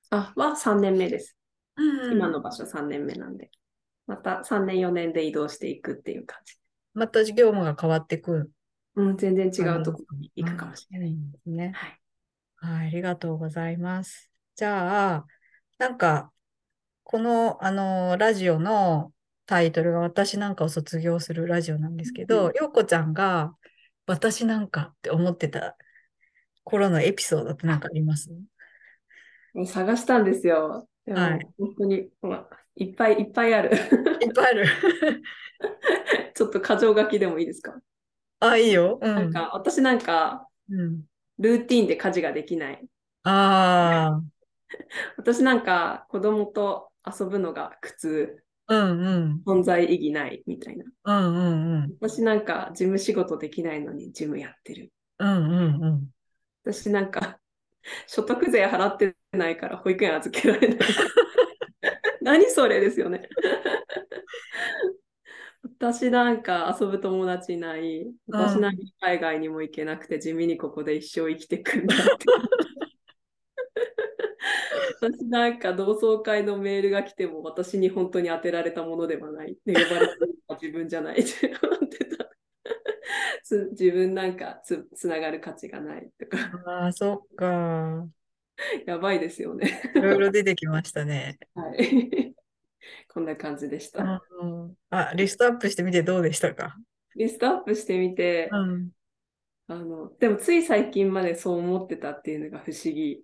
[0.10, 1.36] あ、は3年目です。
[1.78, 3.50] うん今の場所3年目なんで。
[4.08, 6.56] また3年4年で移動していくっていう感じ。
[6.94, 8.52] また業務が変わってくる。
[8.96, 11.12] うん、全然違うところに行くかもしれない。
[11.12, 11.74] んですね。
[11.76, 12.00] はい。
[12.56, 14.32] はい、ありがとうございます。
[14.56, 15.28] じゃあ、
[15.78, 16.32] なんか、
[17.04, 19.14] この、あの、ラジオの
[19.46, 23.54] タイトルが私なんかを卒業するラジオなんですけうどん、ようこちゃんが
[24.06, 25.78] 私なんかって思ってた
[26.64, 28.30] 頃のエピソードってなんかあります？
[29.66, 30.88] 探したんですよ。
[31.14, 33.72] はい本当に、ほらいっぱいいっぱいある。
[34.22, 34.66] いっぱいある。
[36.36, 37.80] ちょっと箇条書きでもいいですか、
[38.40, 39.00] あ、いいよ。
[39.02, 39.34] うなんん。
[39.34, 41.04] か私なんかうん。
[41.40, 42.88] ルーティンで家事ができない。
[43.24, 44.22] あ
[45.18, 49.44] 私なんか子供と遊ぶのが苦痛、あ、うんうん。
[49.46, 50.86] 存在意義ないみたいな。
[51.06, 51.98] うんうんうん。
[52.00, 54.92] 私なんか事務仕事できないのに事務やってる。
[55.20, 56.12] うんうんうん。
[56.64, 57.40] 私なんか
[58.08, 60.78] 所得税払ってないから保育園預けられない。
[62.22, 63.28] 何それですよね。
[65.80, 68.12] 私なんか遊ぶ友達いない。
[68.28, 72.04] 私なんか海外にも行けなくて地味にここで一生生きてくんだって。
[75.00, 79.56] 私なんか同窓会のメールが来ても私に本当に当てられたものではない。
[79.66, 80.08] 呼ばれてるの
[80.48, 82.27] は自分じゃないって思ってた。
[83.44, 88.08] つ自分なんかつつながる価値がないとか、ああ、そっか。
[88.86, 89.82] やばいですよね。
[89.96, 91.38] いろいろ出てきましたね。
[91.54, 92.34] はい。
[93.08, 94.24] こんな感じでした。
[94.42, 96.76] うんあ、リストアップしてみてどうでしたか？
[97.16, 98.90] リストアップしてみて、うん。
[99.68, 103.22] あの、でもつい最近までそう思ってたっていうのが不思議。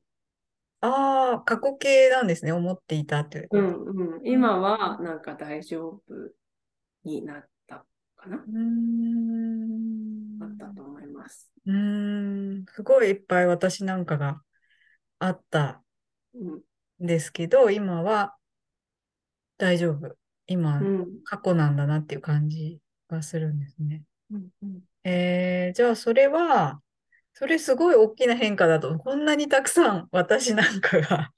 [0.82, 2.52] ああ、過去形なんですね。
[2.52, 3.48] 思っていたっていう。
[3.52, 4.22] うんうん。
[4.26, 6.02] 今はなんか大丈夫
[7.06, 7.48] になった
[8.24, 10.40] かなうーん。
[10.40, 11.52] なったと思います。
[11.66, 12.66] うーん。
[12.74, 14.42] すごいいっぱい私なんかが
[15.20, 15.84] あった
[16.34, 16.62] うん。
[17.04, 18.36] んですけど、今は
[19.58, 20.16] 大丈夫。
[20.48, 21.24] 今、うん。
[21.24, 24.04] 過去なんだなっていう感じがするんですね。
[24.32, 26.82] うんうんえー、じゃあそれは、
[27.34, 31.32] それすごい大きな変化だと、こんなにたくさん私なんかが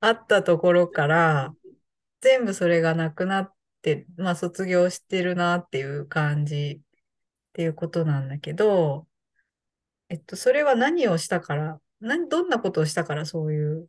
[0.00, 1.54] あったところから、
[2.20, 3.61] 全部それがなくなって、
[4.16, 9.06] まあ卒業してるなっていう感じっていうことなんだけど、
[10.08, 13.88] えっと、それは何をしたから、何、どんなことをしたからそういう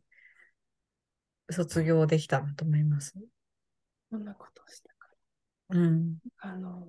[1.50, 3.14] 卒業できたんだと思います？
[4.10, 5.08] こんなことをしたか
[5.70, 6.16] うん。
[6.42, 6.50] ら。
[6.50, 6.86] あの、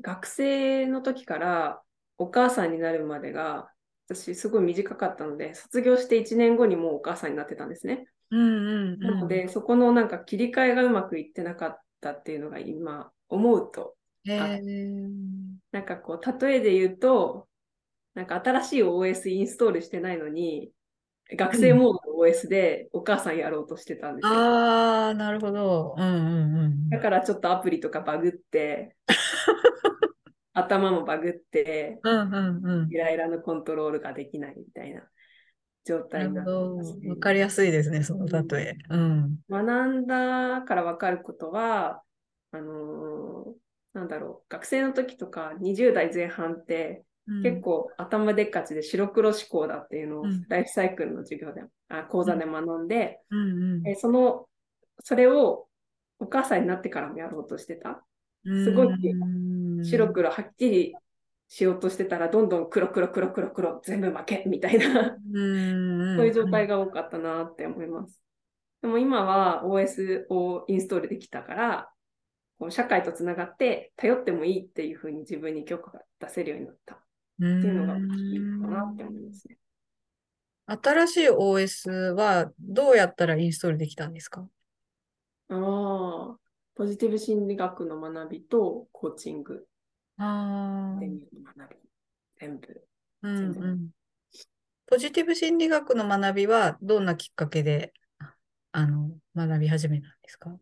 [0.00, 1.82] 学生の時から
[2.18, 3.70] お母さんになるまでが、
[4.08, 8.06] 私すごい短かったので、卒業して1年後にもうお母さんになってたんですね。
[8.30, 15.08] うんうんなので、そこのなんか切り替えがうまくいってなかったっていうのが今思うと、へー
[15.72, 17.48] なんかこう、例えで言うと、
[18.14, 20.70] なんか新しい OS インストールしてないのに、
[21.36, 24.32] 学生モードの OS でお母さんやろうとしてたんですよ。
[24.34, 25.94] ああ、なるほど。
[25.96, 26.88] うんうんうん。
[26.90, 28.94] だからちょっとアプリとかバグって、
[30.52, 32.90] 頭もバグって、うんうんうん。
[32.90, 35.08] イライラのコントロールができないみたいな
[35.84, 36.96] 状な態になます。
[36.98, 38.76] ねわかりやすいですね、その例え。
[38.90, 39.40] うん。
[39.50, 42.02] 学んだから分かることは、
[42.52, 43.54] あのー
[43.92, 47.04] なんだろう、学生の時とか20代前半って
[47.44, 54.48] 結構頭でっかちで白黒思考だっていうのをうんライフサイクルの授業で、あ講座で学んで、うんえその、
[55.04, 55.68] それを
[56.18, 58.04] お母さんになってからもやろうとしてた。
[58.44, 58.64] うん。
[58.64, 59.16] すごいう
[59.80, 60.94] ん白黒はっきり
[61.56, 66.16] しようとしてたら、どんどん黒黒黒黒黒全部負けみたいな、うん。
[66.16, 68.20] そういう状態が多かったなって思います。
[68.82, 71.88] でも今は OS をインストールできたから、
[72.58, 76.98] こう社会とつながって頼ってもいいっていうふうに自分に許可が出せるようになったっ
[77.38, 79.56] ていうのが大きいかなって思いますね。
[80.66, 84.44] 新しい OS はどうやったらインストールできたんですか？
[85.50, 86.36] ああ、
[86.74, 89.68] ポジティブ心理学の学びとコーチング
[90.18, 91.76] あっていう学び、
[92.36, 92.86] 全部。
[93.22, 93.88] あ、うんうん。
[94.86, 97.92] ポジティブ心理学の学びはどんなきっかけで、
[98.72, 100.56] あの、学び始めたんですか？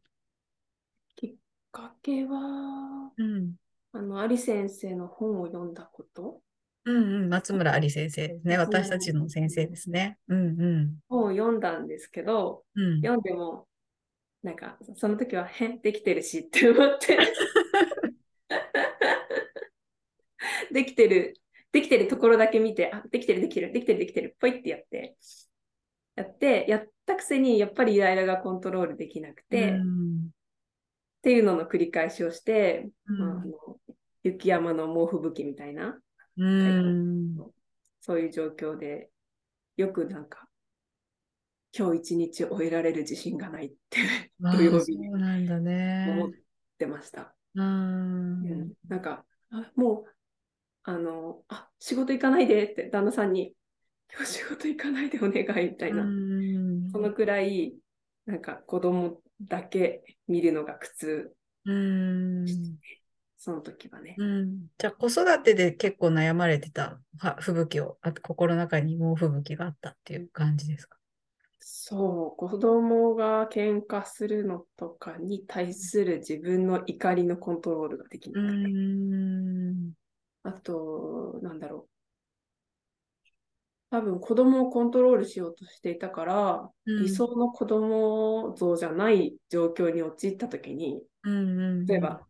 [1.17, 1.35] きっ
[1.71, 3.55] かけは、うん。
[3.93, 6.41] あの、アリ先生の本を読んだこと
[6.85, 7.29] うんうん。
[7.29, 8.57] 松村あり先生ですね。
[8.59, 10.19] 松村私たちの先生ですね。
[10.29, 10.99] うんうん。
[11.09, 13.01] 本を読んだんですけど、うん。
[13.01, 13.67] 読んでも、
[14.43, 17.19] なんか、その時は、へできてるしって思って。
[20.73, 21.35] できてる、
[21.73, 25.17] できてるところだけ見て、あ、できてる、できてる、できてる、できてる、ぽいってやって、
[26.17, 30.31] やって、やったくせにやっぱりイライラがコントロールできなくて、っうん
[31.23, 33.19] ていうのの繰り返しをして、うん。
[33.19, 33.53] まああの
[34.25, 35.99] 雪山の猛吹雪みたいな、
[36.37, 37.37] うん。
[38.01, 39.11] そういう状況で、
[39.77, 40.49] よくなんか、
[41.77, 44.01] 今日一日終えられる自信がないって
[44.41, 45.59] 土曜日にそうなんだ
[46.05, 46.43] 思っね。
[46.79, 47.35] てました。
[47.55, 48.47] うん。
[48.47, 48.73] うん。
[48.89, 50.05] なんか、あもう、
[50.85, 53.55] あの、あ、仕事行かないでって旦那さんに、
[54.13, 56.91] 今日仕事行かないでお願いみたいな、うん。
[56.91, 57.75] そのくらい、
[58.27, 62.47] なんか子供だけ見るのが苦痛、うん。
[63.39, 64.17] その時はね。
[64.19, 64.67] うん。
[64.79, 70.99] じゃあ子育てで結構悩まれてたは吹雪を、あと心の中にもう吹雪があったっていう感じですか？
[71.59, 79.93] そう、子供が喧嘩するのとかに対する自分の怒りのコントロールができうなかったりん
[80.45, 81.93] あと、なんだろう。
[83.91, 87.03] 多分子供をコントロールしようとしていたから、うん。
[87.03, 92.27] 理想の子供像じゃない状況に陥った時に、うん例えば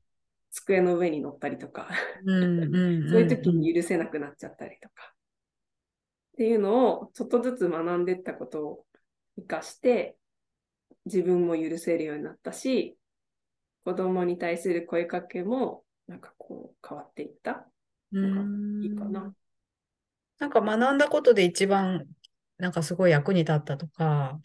[0.51, 1.89] 机の上に乗ったりとか、
[2.27, 5.15] うんうんそういう時に許せなくなっちゃったりとか。
[6.33, 8.87] っていうのをちょっとずつ学んでいったことを
[9.37, 10.17] 活かして、
[11.07, 12.97] 自分も許せるようになったし、
[13.85, 17.67] 子供に対する声かけもなんかこう変わっていった
[18.13, 19.35] のがいいかな。
[20.39, 22.07] なんか学んだことで一番
[22.59, 24.41] なんかすごい役に立ったとか、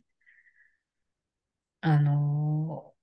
[1.81, 2.97] あのー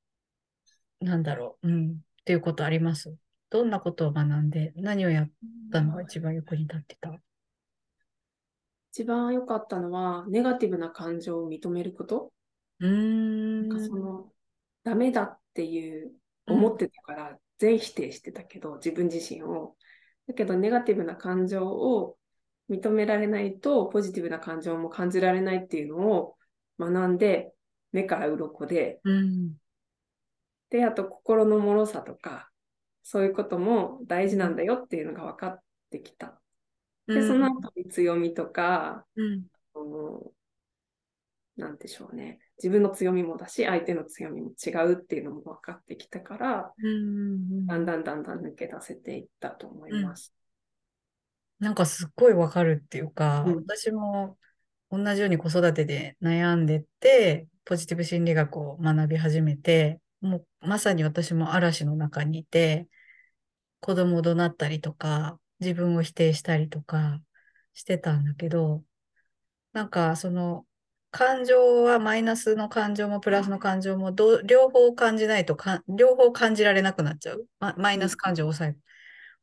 [1.01, 3.15] なんだろう、うん、っていうことあります？
[3.51, 5.31] どんなことを学んで何をやっ
[5.71, 7.13] たのが一番役に立ってた？
[8.91, 12.33] 一番良かったのは、ネガティブな感情を認めること。
[12.79, 13.69] うーん。
[13.69, 14.33] なんかその、
[14.85, 16.13] ダメだっていう、
[16.47, 19.75] 思ってたから、全否定してたけど、自分自身を。
[20.27, 22.17] だけど、ネガティブな感情を
[22.71, 26.37] 認められないと、ポジティブな感情も感じられないっていうのを
[26.79, 27.53] 学んで、
[27.93, 29.55] 目から鱗で、うん。
[30.71, 32.51] で、あと心の脆さとか、
[33.03, 35.61] そういうことも大事なんだよっていうのが分かっ
[35.91, 36.41] てきた。
[37.07, 39.45] で、その後に強みとか、うん。
[39.75, 40.33] あの
[41.57, 42.41] なんでしょうね。
[42.59, 47.67] 自分の強みもだし、相手の強みも違うっていうのも分かってきたから、うん。
[47.67, 50.35] だんだんだんだん抜け出せていったと思います。
[51.61, 54.37] なんかすっごいわかるっていうか、うん私も
[54.91, 62.87] 同じように子育てで悩んでて、ポジティブ心理学を学び始めて、もうまさに私も嵐の中にいて、
[63.81, 67.21] 子供を怒鳴ったりとか、自分を否定したりとか
[67.73, 68.85] してたんだけど、
[69.73, 70.67] なんかその
[71.15, 77.47] 感情はマイナスの感情もプラスの感情もど両方感じないとか両方感じられなくなっちゃう。
[77.61, 78.81] まマイナス感情を抑える。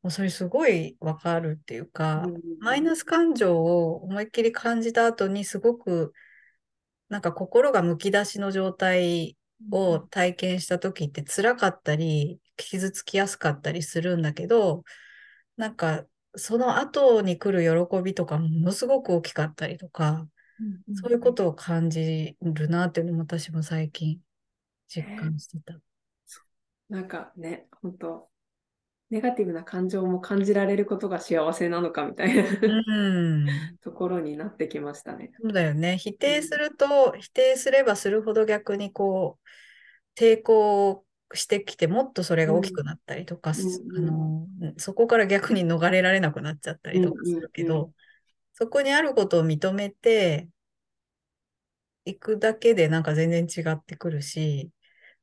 [0.01, 2.27] もうそれすごいわかるっていうか、
[2.59, 6.11] マイナス感情を思いっきり感じた後にすごく
[7.07, 9.37] なんか心がむき出しの状態
[9.71, 14.83] を体験した時って辛かったり傷つきやすかったりするんだけど
[15.55, 16.03] なんか
[16.35, 20.27] その後に来る喜びとかものすごく大きかったりとか
[20.93, 24.19] そういうことを感じるなっていうのも私も最近
[24.87, 25.79] 実感してた。
[26.89, 28.31] なんかね、本当
[29.11, 33.45] ネガティブな感情も感じられることが幸せなのかみたいなうん。
[33.83, 35.31] ところになってきましたね。
[35.41, 35.97] そうだよね。
[35.97, 44.47] 否定すると、否定すればするほど逆にこう、抵抗してきて、もっとそれが大きくなったりとか、すうんあの、
[44.77, 47.93] そこから逆に逃れられなくなっちゃったりとかするけど、うんうん
[48.61, 50.47] そこにあることを認めて
[52.05, 54.69] いくだけでなんか全然違ってくるし、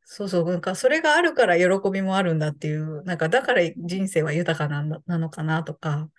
[0.03, 6.11] そうそう、なんかそれがあるから喜びもあるんだっていう、なんかだから人生は豊かなんだなのかなとか、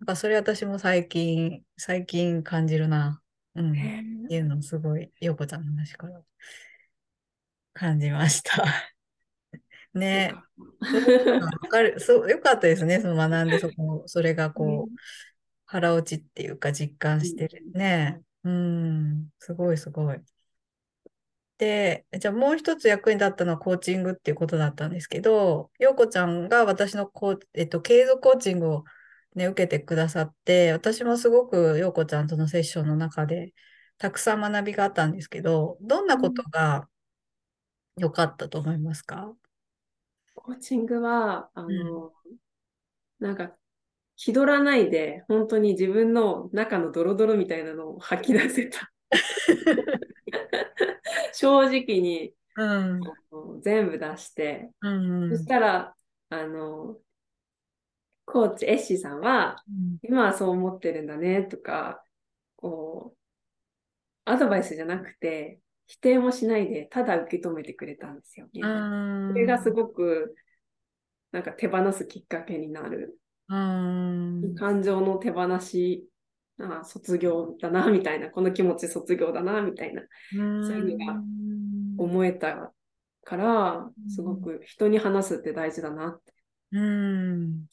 [0.00, 3.22] なんかそれ私も最近、最近感じるな。
[3.54, 3.70] うん。
[3.70, 6.20] ねっていうのをすごい、ようこちゃんの話から
[7.72, 8.64] 感じました。
[9.94, 10.34] ね
[10.80, 12.00] わかる。
[12.00, 13.00] そう、よかったですね。
[13.00, 14.96] その学んで、そこ、それがこう、
[15.70, 18.22] 腹落ちっていうか実感してるね。
[18.42, 20.18] うん、すごいすごい。
[21.58, 28.84] で、じゃあもう一つ役に立ったのはコーチングっていうことだったんですけど、ようこちゃんが私のこう、えっと、継続コーチングを
[29.34, 33.52] ね、受けてくださって、私もすごくようこちゃんとのセッションの中で、
[33.98, 36.88] たくさん学びがあったんですけど、どんなことが
[37.96, 39.34] 良かったと思いますか？
[40.34, 42.12] コーチングは、あの、
[43.18, 43.57] なんか、
[44.18, 48.92] 気取らないで、本当に自分の中のドロドロみたいなのを吐き出せた。
[51.32, 53.00] 正直にうん、
[53.62, 55.94] 全部出して、うん、そしたら、
[56.28, 56.98] あの、
[58.24, 59.62] コーチ、エッシーさんは、
[60.02, 62.02] 今はそう思ってるんだねとか、
[62.56, 63.18] こう、
[64.24, 68.60] アドバイスじゃなくて、否定もしないで、ただ受け止めてくれたんですよね。
[68.64, 70.34] あそれがすごく、
[71.30, 73.17] なんか手放すきっかけになる。
[73.48, 74.54] うん。
[74.56, 76.08] 感情の手放し、
[76.60, 80.38] あ卒業だな、みたいな、この気持ち卒業だな、みたいな、そ
[80.74, 81.22] ういうのが
[81.98, 82.72] 思えた
[83.24, 86.32] から、すごく人に話すって大事だなって。
[86.72, 87.68] うん。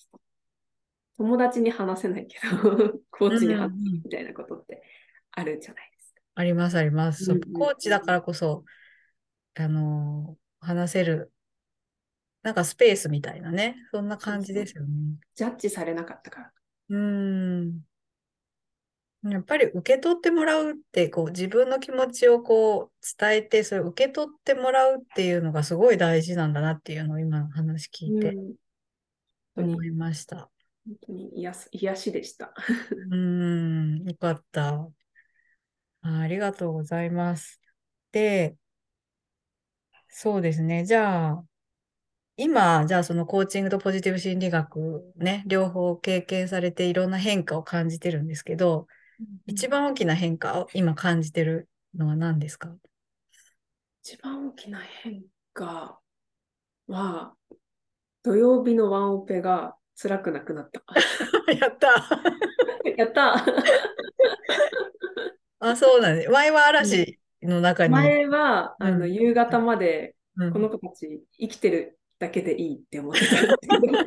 [1.18, 4.84] 友達に話せないけど、 コーチに話すみたいなことって
[5.32, 6.22] あるじゃないですか。
[6.36, 7.40] あります、あります。
[7.54, 8.64] コーチだからこそ、
[9.56, 11.32] あのー話せる、
[12.46, 15.16] なんかスペースみたいなね、そんな感じですよね。
[15.34, 16.52] ジャッジされなかったから。
[16.90, 17.80] うん。
[19.24, 28.38] やっぱり受け取ってもらうって、こう自分の気持ちをこう伝えて、それを受け取ってもらうっていうのがすごい大事なんだなっていうのを今の話聞いて
[29.56, 30.52] 思にいました。
[30.86, 32.54] 本当に癒す癒しでした。
[33.10, 34.88] うん、よかった。
[36.04, 37.60] あありがとうございます。
[38.12, 38.56] で、
[40.10, 40.86] そうですね。
[40.86, 41.44] じゃあ、
[42.38, 48.88] 今、じゃあそのコーチングとポジティブ心理学ね、両方経験されていろんな変化を感じてるんですけど、
[49.46, 52.76] 一番大きな変化を今感じてるのは何ですか？
[54.04, 55.24] 一番大きな変
[55.54, 56.00] 化
[56.88, 57.34] は、
[58.24, 60.84] 土曜日のワンオペが辛くなくなった。
[61.54, 61.88] やった。
[62.98, 63.46] やった。
[65.60, 66.30] あ、そうなんです。
[66.30, 67.94] 前は嵐の中に。
[67.94, 69.14] 前は、あのうん。
[69.14, 70.54] 夕方までうん。
[70.54, 73.48] この子たち生きてるだけでいいって思ってたんです
[73.82, 73.98] けど。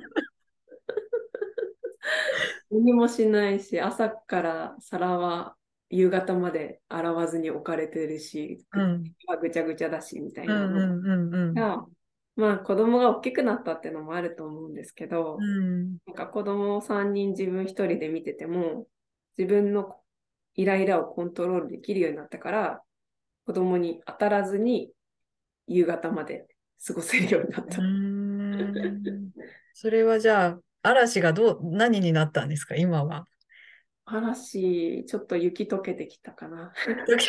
[2.71, 5.57] 何もしないし、朝から皿は
[5.91, 9.05] 夕方まで洗わずに置かれてるし、うん。
[9.41, 11.87] ぐちゃぐちゃだしみたいうんなのが、
[12.37, 15.99] まあ子供が大きくなったっていうのもあると思うんですけど、うん。
[16.07, 18.87] なんか子供を3人自分1人で見てても、
[19.37, 19.97] 自分の
[20.55, 22.83] イライラをコントロールできるようになったから、
[23.47, 24.91] 子供に当たらずに
[25.67, 26.47] 夕方まで
[26.87, 27.83] 過ごせるようになった。
[29.75, 33.27] それはじゃあ、嵐がどう、何になったんですか、今は。
[34.05, 36.73] 話、ちょっと雪解けてきたかな。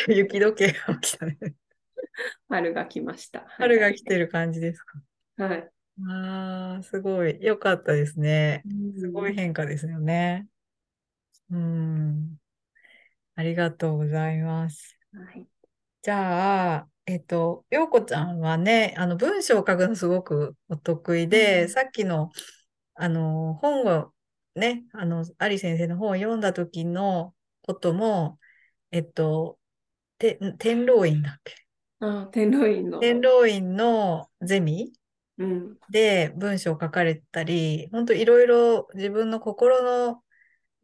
[0.08, 1.36] 雪解けが起きたね。
[2.48, 3.44] 春が来ました。
[3.58, 5.00] 春が来てる感じですか？
[5.36, 5.70] はい。
[6.08, 7.42] ああ、すごい。
[7.42, 8.62] よかったですね。
[8.98, 10.46] すごい変化ですよね。
[11.50, 12.36] うん。
[13.34, 14.98] ありがとうございます。
[15.12, 15.46] はい。
[16.02, 22.30] じゃあ、えっと、ようこちゃんはね、あの、文章を書くのすごくお得意で、うんさっきの、
[22.94, 24.12] あの、本を
[24.54, 28.38] ね、あの、アリ先生の本を読んだ時のことも、
[28.92, 29.58] えっと、
[30.18, 31.54] て、天狼院だっけ？
[31.98, 33.00] あ、天狼院の。
[33.00, 34.92] 天狼院のゼミ
[35.38, 35.76] うん。
[35.90, 40.22] で文章を書かれたり、本当いろいろ自分の心の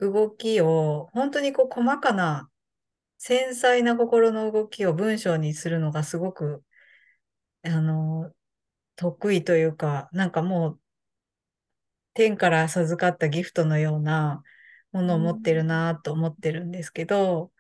[0.01, 2.51] 動きを、本当にこう細かな、
[3.19, 6.63] 繊細な心の動きを文章にするのがすごく、
[7.63, 8.33] あの、
[8.97, 10.81] 得意というか、なんかもう、
[12.15, 14.43] 天から授かったギフトのような
[14.93, 17.53] ものを持ってるなと思ってるんですけど、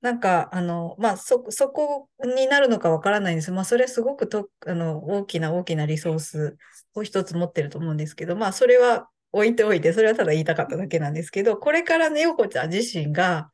[0.00, 3.50] なんか、あの、まあ、そ、そこになるのかわからないんです。
[3.52, 6.58] まあ、それすごくと、あの、大きな大きなリソース
[6.94, 13.50] を一つ持ってると思うんですけど、まあ、それは置いておいて、それはただ言いたかっただけなんですけど、これからね、よこちゃん自身が、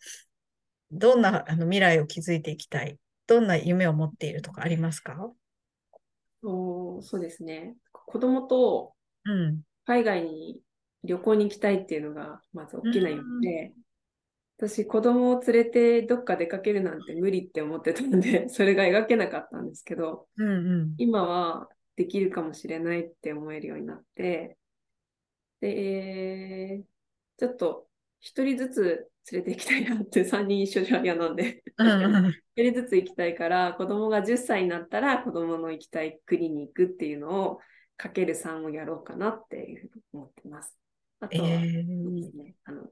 [0.93, 5.33] どんなあの未来を築いていきたい、どんな夢を持っているとかありますか？
[6.43, 7.77] そうそうですね。
[7.93, 9.63] 子供とうん。
[9.87, 10.63] 海外に
[11.05, 13.75] 旅行に行きたいっていうのが、まず大きな夢で、
[14.59, 20.97] 私、子供を連れてどっか出かけるなんて無理って思ってたので、 それが描けなかったんですけど、うんうん。
[20.99, 24.59] 今はできるかもしれないって思えるようになって、
[25.61, 26.91] で、えー
[27.39, 27.90] ちょっと
[28.21, 32.29] 一人ずつ連れて行きたいなって3人一緒じゃ嫌なんで、うんうん。
[32.57, 37.61] 一人ずつ行きたいから、子供が10歳になったら子供の行きたい国に行くっていうのを
[37.97, 40.77] かける3をやろうかなっていうふうに思ってます。
[41.21, 42.37] あとは、えー。
[42.37, 42.89] ね、あの、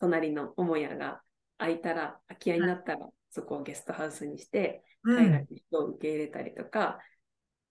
[0.00, 1.22] 隣の母屋が
[1.58, 5.16] 空いたら、空き家になったら、そこをゲストハウスにして、うん。
[5.16, 6.98] 海外の人を受け入れたりとか、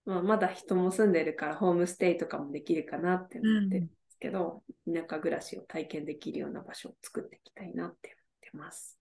[0.06, 3.88] まあ、まだ人も住んでるからホームステイとかもできるかなって思ってるん
[4.24, 8.98] けど、田舎暮らしを体験できるような場所を作っていきたいなって思ってます。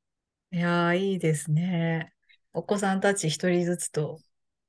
[0.52, 2.14] いやー、いいですね。
[2.52, 4.20] お子さんたち一人ずつと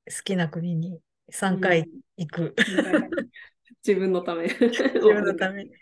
[0.07, 2.55] 好きな国に3回行く。
[2.57, 2.61] う
[2.99, 3.29] ん
[3.85, 4.43] 自分のため。
[4.47, 5.71] 自 自分のために。
[5.71, 5.73] い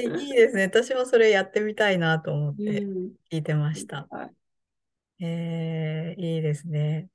[0.00, 0.62] い、いいですね。
[0.62, 4.06] 私もそれやってみたいなと思ってうん聞いてました。
[4.10, 4.30] は
[5.20, 7.10] いえー、いいですね。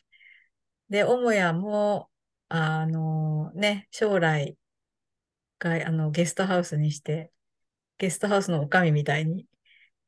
[0.89, 2.11] で、母屋も、
[2.47, 4.55] あのね、将来
[5.61, 7.31] が、あの、ゲストハウスにして、
[7.97, 9.45] ゲストハウスのおかみみたいに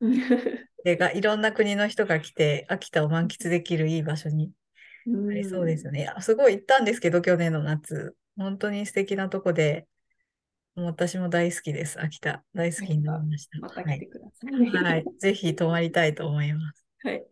[0.84, 4.52] でが、いろんな国の人が来て、秋田を満喫できるいい場所に
[5.06, 6.12] うなりそうですね。
[6.20, 8.14] すごい行ったんですけど、去年の夏。
[8.36, 9.86] 本当に素敵なとこで、
[10.74, 12.00] もう私も大好きです。
[12.00, 12.44] 秋田。
[12.52, 13.58] 大好きになりました。
[13.60, 13.98] またはい。
[13.98, 15.18] 来てくださはいい。。
[15.18, 16.84] ぜひ泊まりたいと思います。
[17.04, 17.24] はい。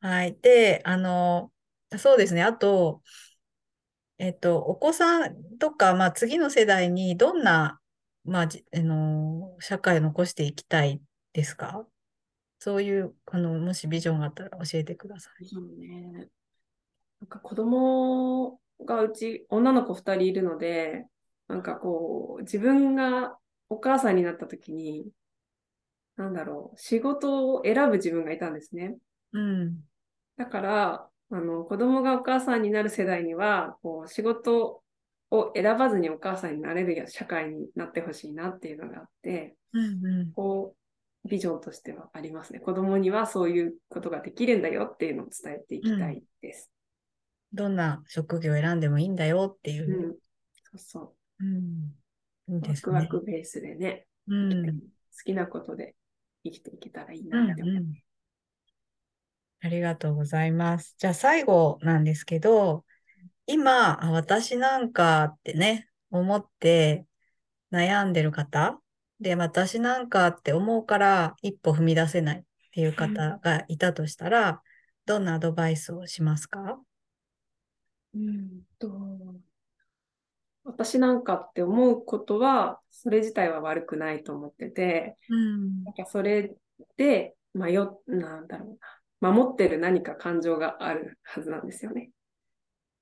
[0.00, 0.36] はい。
[0.40, 1.52] で、あの、
[1.98, 2.42] そうですね。
[2.42, 3.02] あと、
[4.18, 7.80] えっと、お子さんとか、まあ、次の世代にどんな、
[8.24, 11.00] まあ、じあの、社会を残していきたい
[11.32, 11.86] ですか？
[12.60, 15.46] そういう、あの、もしビジョンがあったら教えてください。
[15.46, 16.28] そうね。
[17.20, 21.06] なんか子供がうち女の子2人いるので、
[21.48, 23.36] なんかこう、自分が
[23.68, 25.08] お母さんになった時に、
[26.16, 28.96] なんだろう、仕事を選ぶ自分がいたんですね。
[29.32, 29.84] うん。
[30.36, 34.82] だから、あの、子供がお母さんになる世代には、こう、仕事
[35.30, 40.32] を選ばずにお母さんになれる社会になってほしいなっていうのがあって、うんうん。
[40.32, 40.76] こ
[41.24, 42.60] う、ビジョンとしてはありますね。
[42.60, 46.70] 子供にはそういうことができるんだよっていうのを伝えていきたいです。
[47.52, 50.06] どんな職業を選んでもいいんだよっていうう。
[50.10, 50.16] ん。
[50.52, 51.94] そうそうん。
[52.48, 53.08] いいうでワクワすね。
[53.08, 54.66] クベースでね、うん。
[54.66, 54.78] 好
[55.24, 55.94] きなことで
[56.44, 57.74] 生きていけたらいいうんなって思う。
[57.76, 57.94] うん。
[59.64, 60.94] ありがとうございます。
[60.98, 62.84] じゃあ最後なんですけど、
[63.46, 67.06] 今、あ私なんかってね、思って
[67.72, 68.78] 悩んでる方？
[69.20, 72.42] で、私なんかって思うから一歩踏み出せないっ
[72.72, 74.60] ていう方がいたとしたら、
[75.06, 76.78] どんなアドバイスをしますか？
[78.14, 78.90] うんと、
[80.64, 85.84] 私なんかって思うことは、それ自体は悪くないと思ってて、うん。
[85.84, 86.54] なんかそれ
[86.98, 88.76] で迷っ、なんだろうな、
[89.32, 92.10] 守ってる何か感情があるはずなんですよね。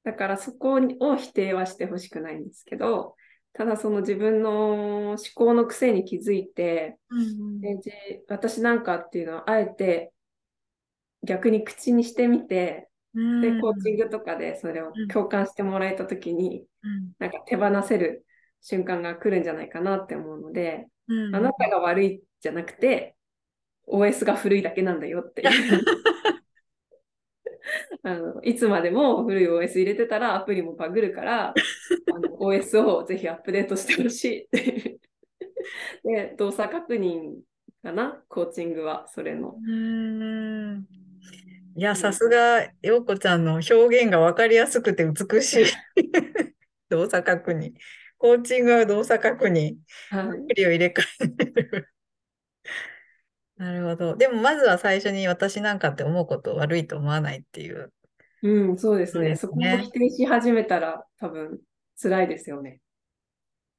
[0.04, 3.16] だからそこを否定はしてほしくないんですけど、
[3.52, 6.98] ただその自分の思考の癖に気づいて、
[7.60, 7.90] でじ
[8.28, 10.12] 私なんかっていうのはあえて
[11.24, 15.08] 逆に口にしてみて、で、コーチングとかでそれをうん。
[15.08, 17.12] 共感してもらえたときに、うん。
[17.18, 18.24] なんか手放せる
[18.62, 21.36] 瞬間が来るんじゃないかなって思うので、うん。
[21.36, 23.14] あなたが悪いじゃなくて、
[23.86, 25.48] OS が古いだけなんだよっていう。
[28.02, 31.54] あのいつまでも古い OS 入れてたらアプリもバグるから、
[32.14, 34.98] あの OS をぜひアップデートしてほしいって。
[36.04, 37.40] で、動作確認
[37.82, 39.56] かな、コーチングは、それの。
[39.62, 40.86] うーん
[41.74, 45.64] いや、さすが、ようこちゃんの表現がわかりやすくて美しい。
[46.90, 47.72] 動作確認。
[48.18, 49.76] コーチングは動作確認。
[50.10, 51.88] はアプリを入れ替える。
[53.62, 54.16] なるほど。
[54.16, 57.92] でも、まずは最初に私なんかって思うこと悪いと思わないっていう。
[58.42, 58.48] い。
[58.48, 59.36] うん、そうですね。
[59.36, 61.60] そこをね否定し始めたら多分
[61.96, 62.80] 辛いですよね。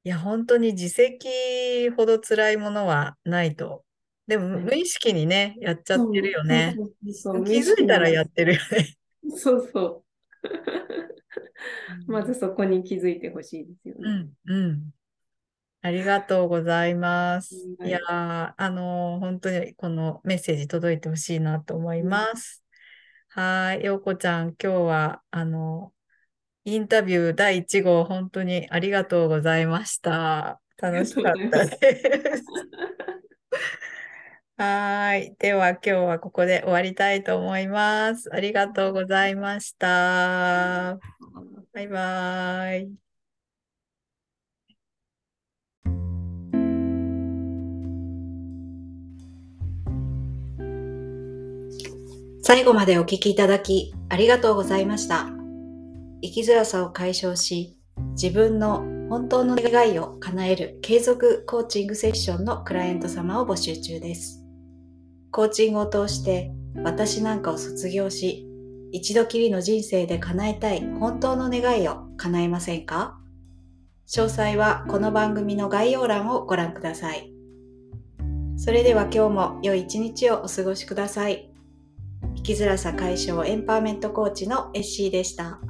[0.02, 3.84] いや、本当に自責ほど辛いものはないと。
[4.26, 6.72] でも、うん無意識にね、やっちゃってるよね。
[6.78, 8.96] そうそうそうそう気づいたらやってるよね。
[9.36, 10.02] そうそう。
[12.06, 14.28] まずそこに気づいてほしいですよね。
[14.46, 14.94] うん、うん。
[15.84, 17.54] ありがとうございます。
[17.78, 22.64] はいいやー、あのー本当にこのメッセージ届いてほしいなと思います。
[23.28, 25.92] はーい、ようこちゃん、今日は、あの、
[26.64, 30.58] インタビュー第1号、本当にありがとうございました。
[30.78, 32.42] 楽しかったです。
[34.56, 35.36] はーい。
[35.38, 38.32] では、今日はここで終わりたいと思います。
[38.32, 40.98] ありがとうございました。
[41.74, 43.03] バイバーイ。
[52.46, 55.30] 最後までお聞きいただきありがとうございました。
[56.20, 57.78] 生きづらさを解消し、
[58.20, 64.44] 自分の本当の願いを叶える継続コーチングセッションのクライアント様を募集中です。
[65.30, 66.50] コーチングを通して
[66.82, 68.46] 私なんかを卒業し、
[68.92, 73.18] 一度きりの人生で叶えたい本当の願いを叶えませんか？
[74.06, 77.32] 詳細はこの番組の概要欄をご覧ください。
[78.58, 81.48] それでは今日も良い一日をお過ごしください。
[82.46, 85.62] 生きづらさ解消エンパワーメントコーチのエッシーでした。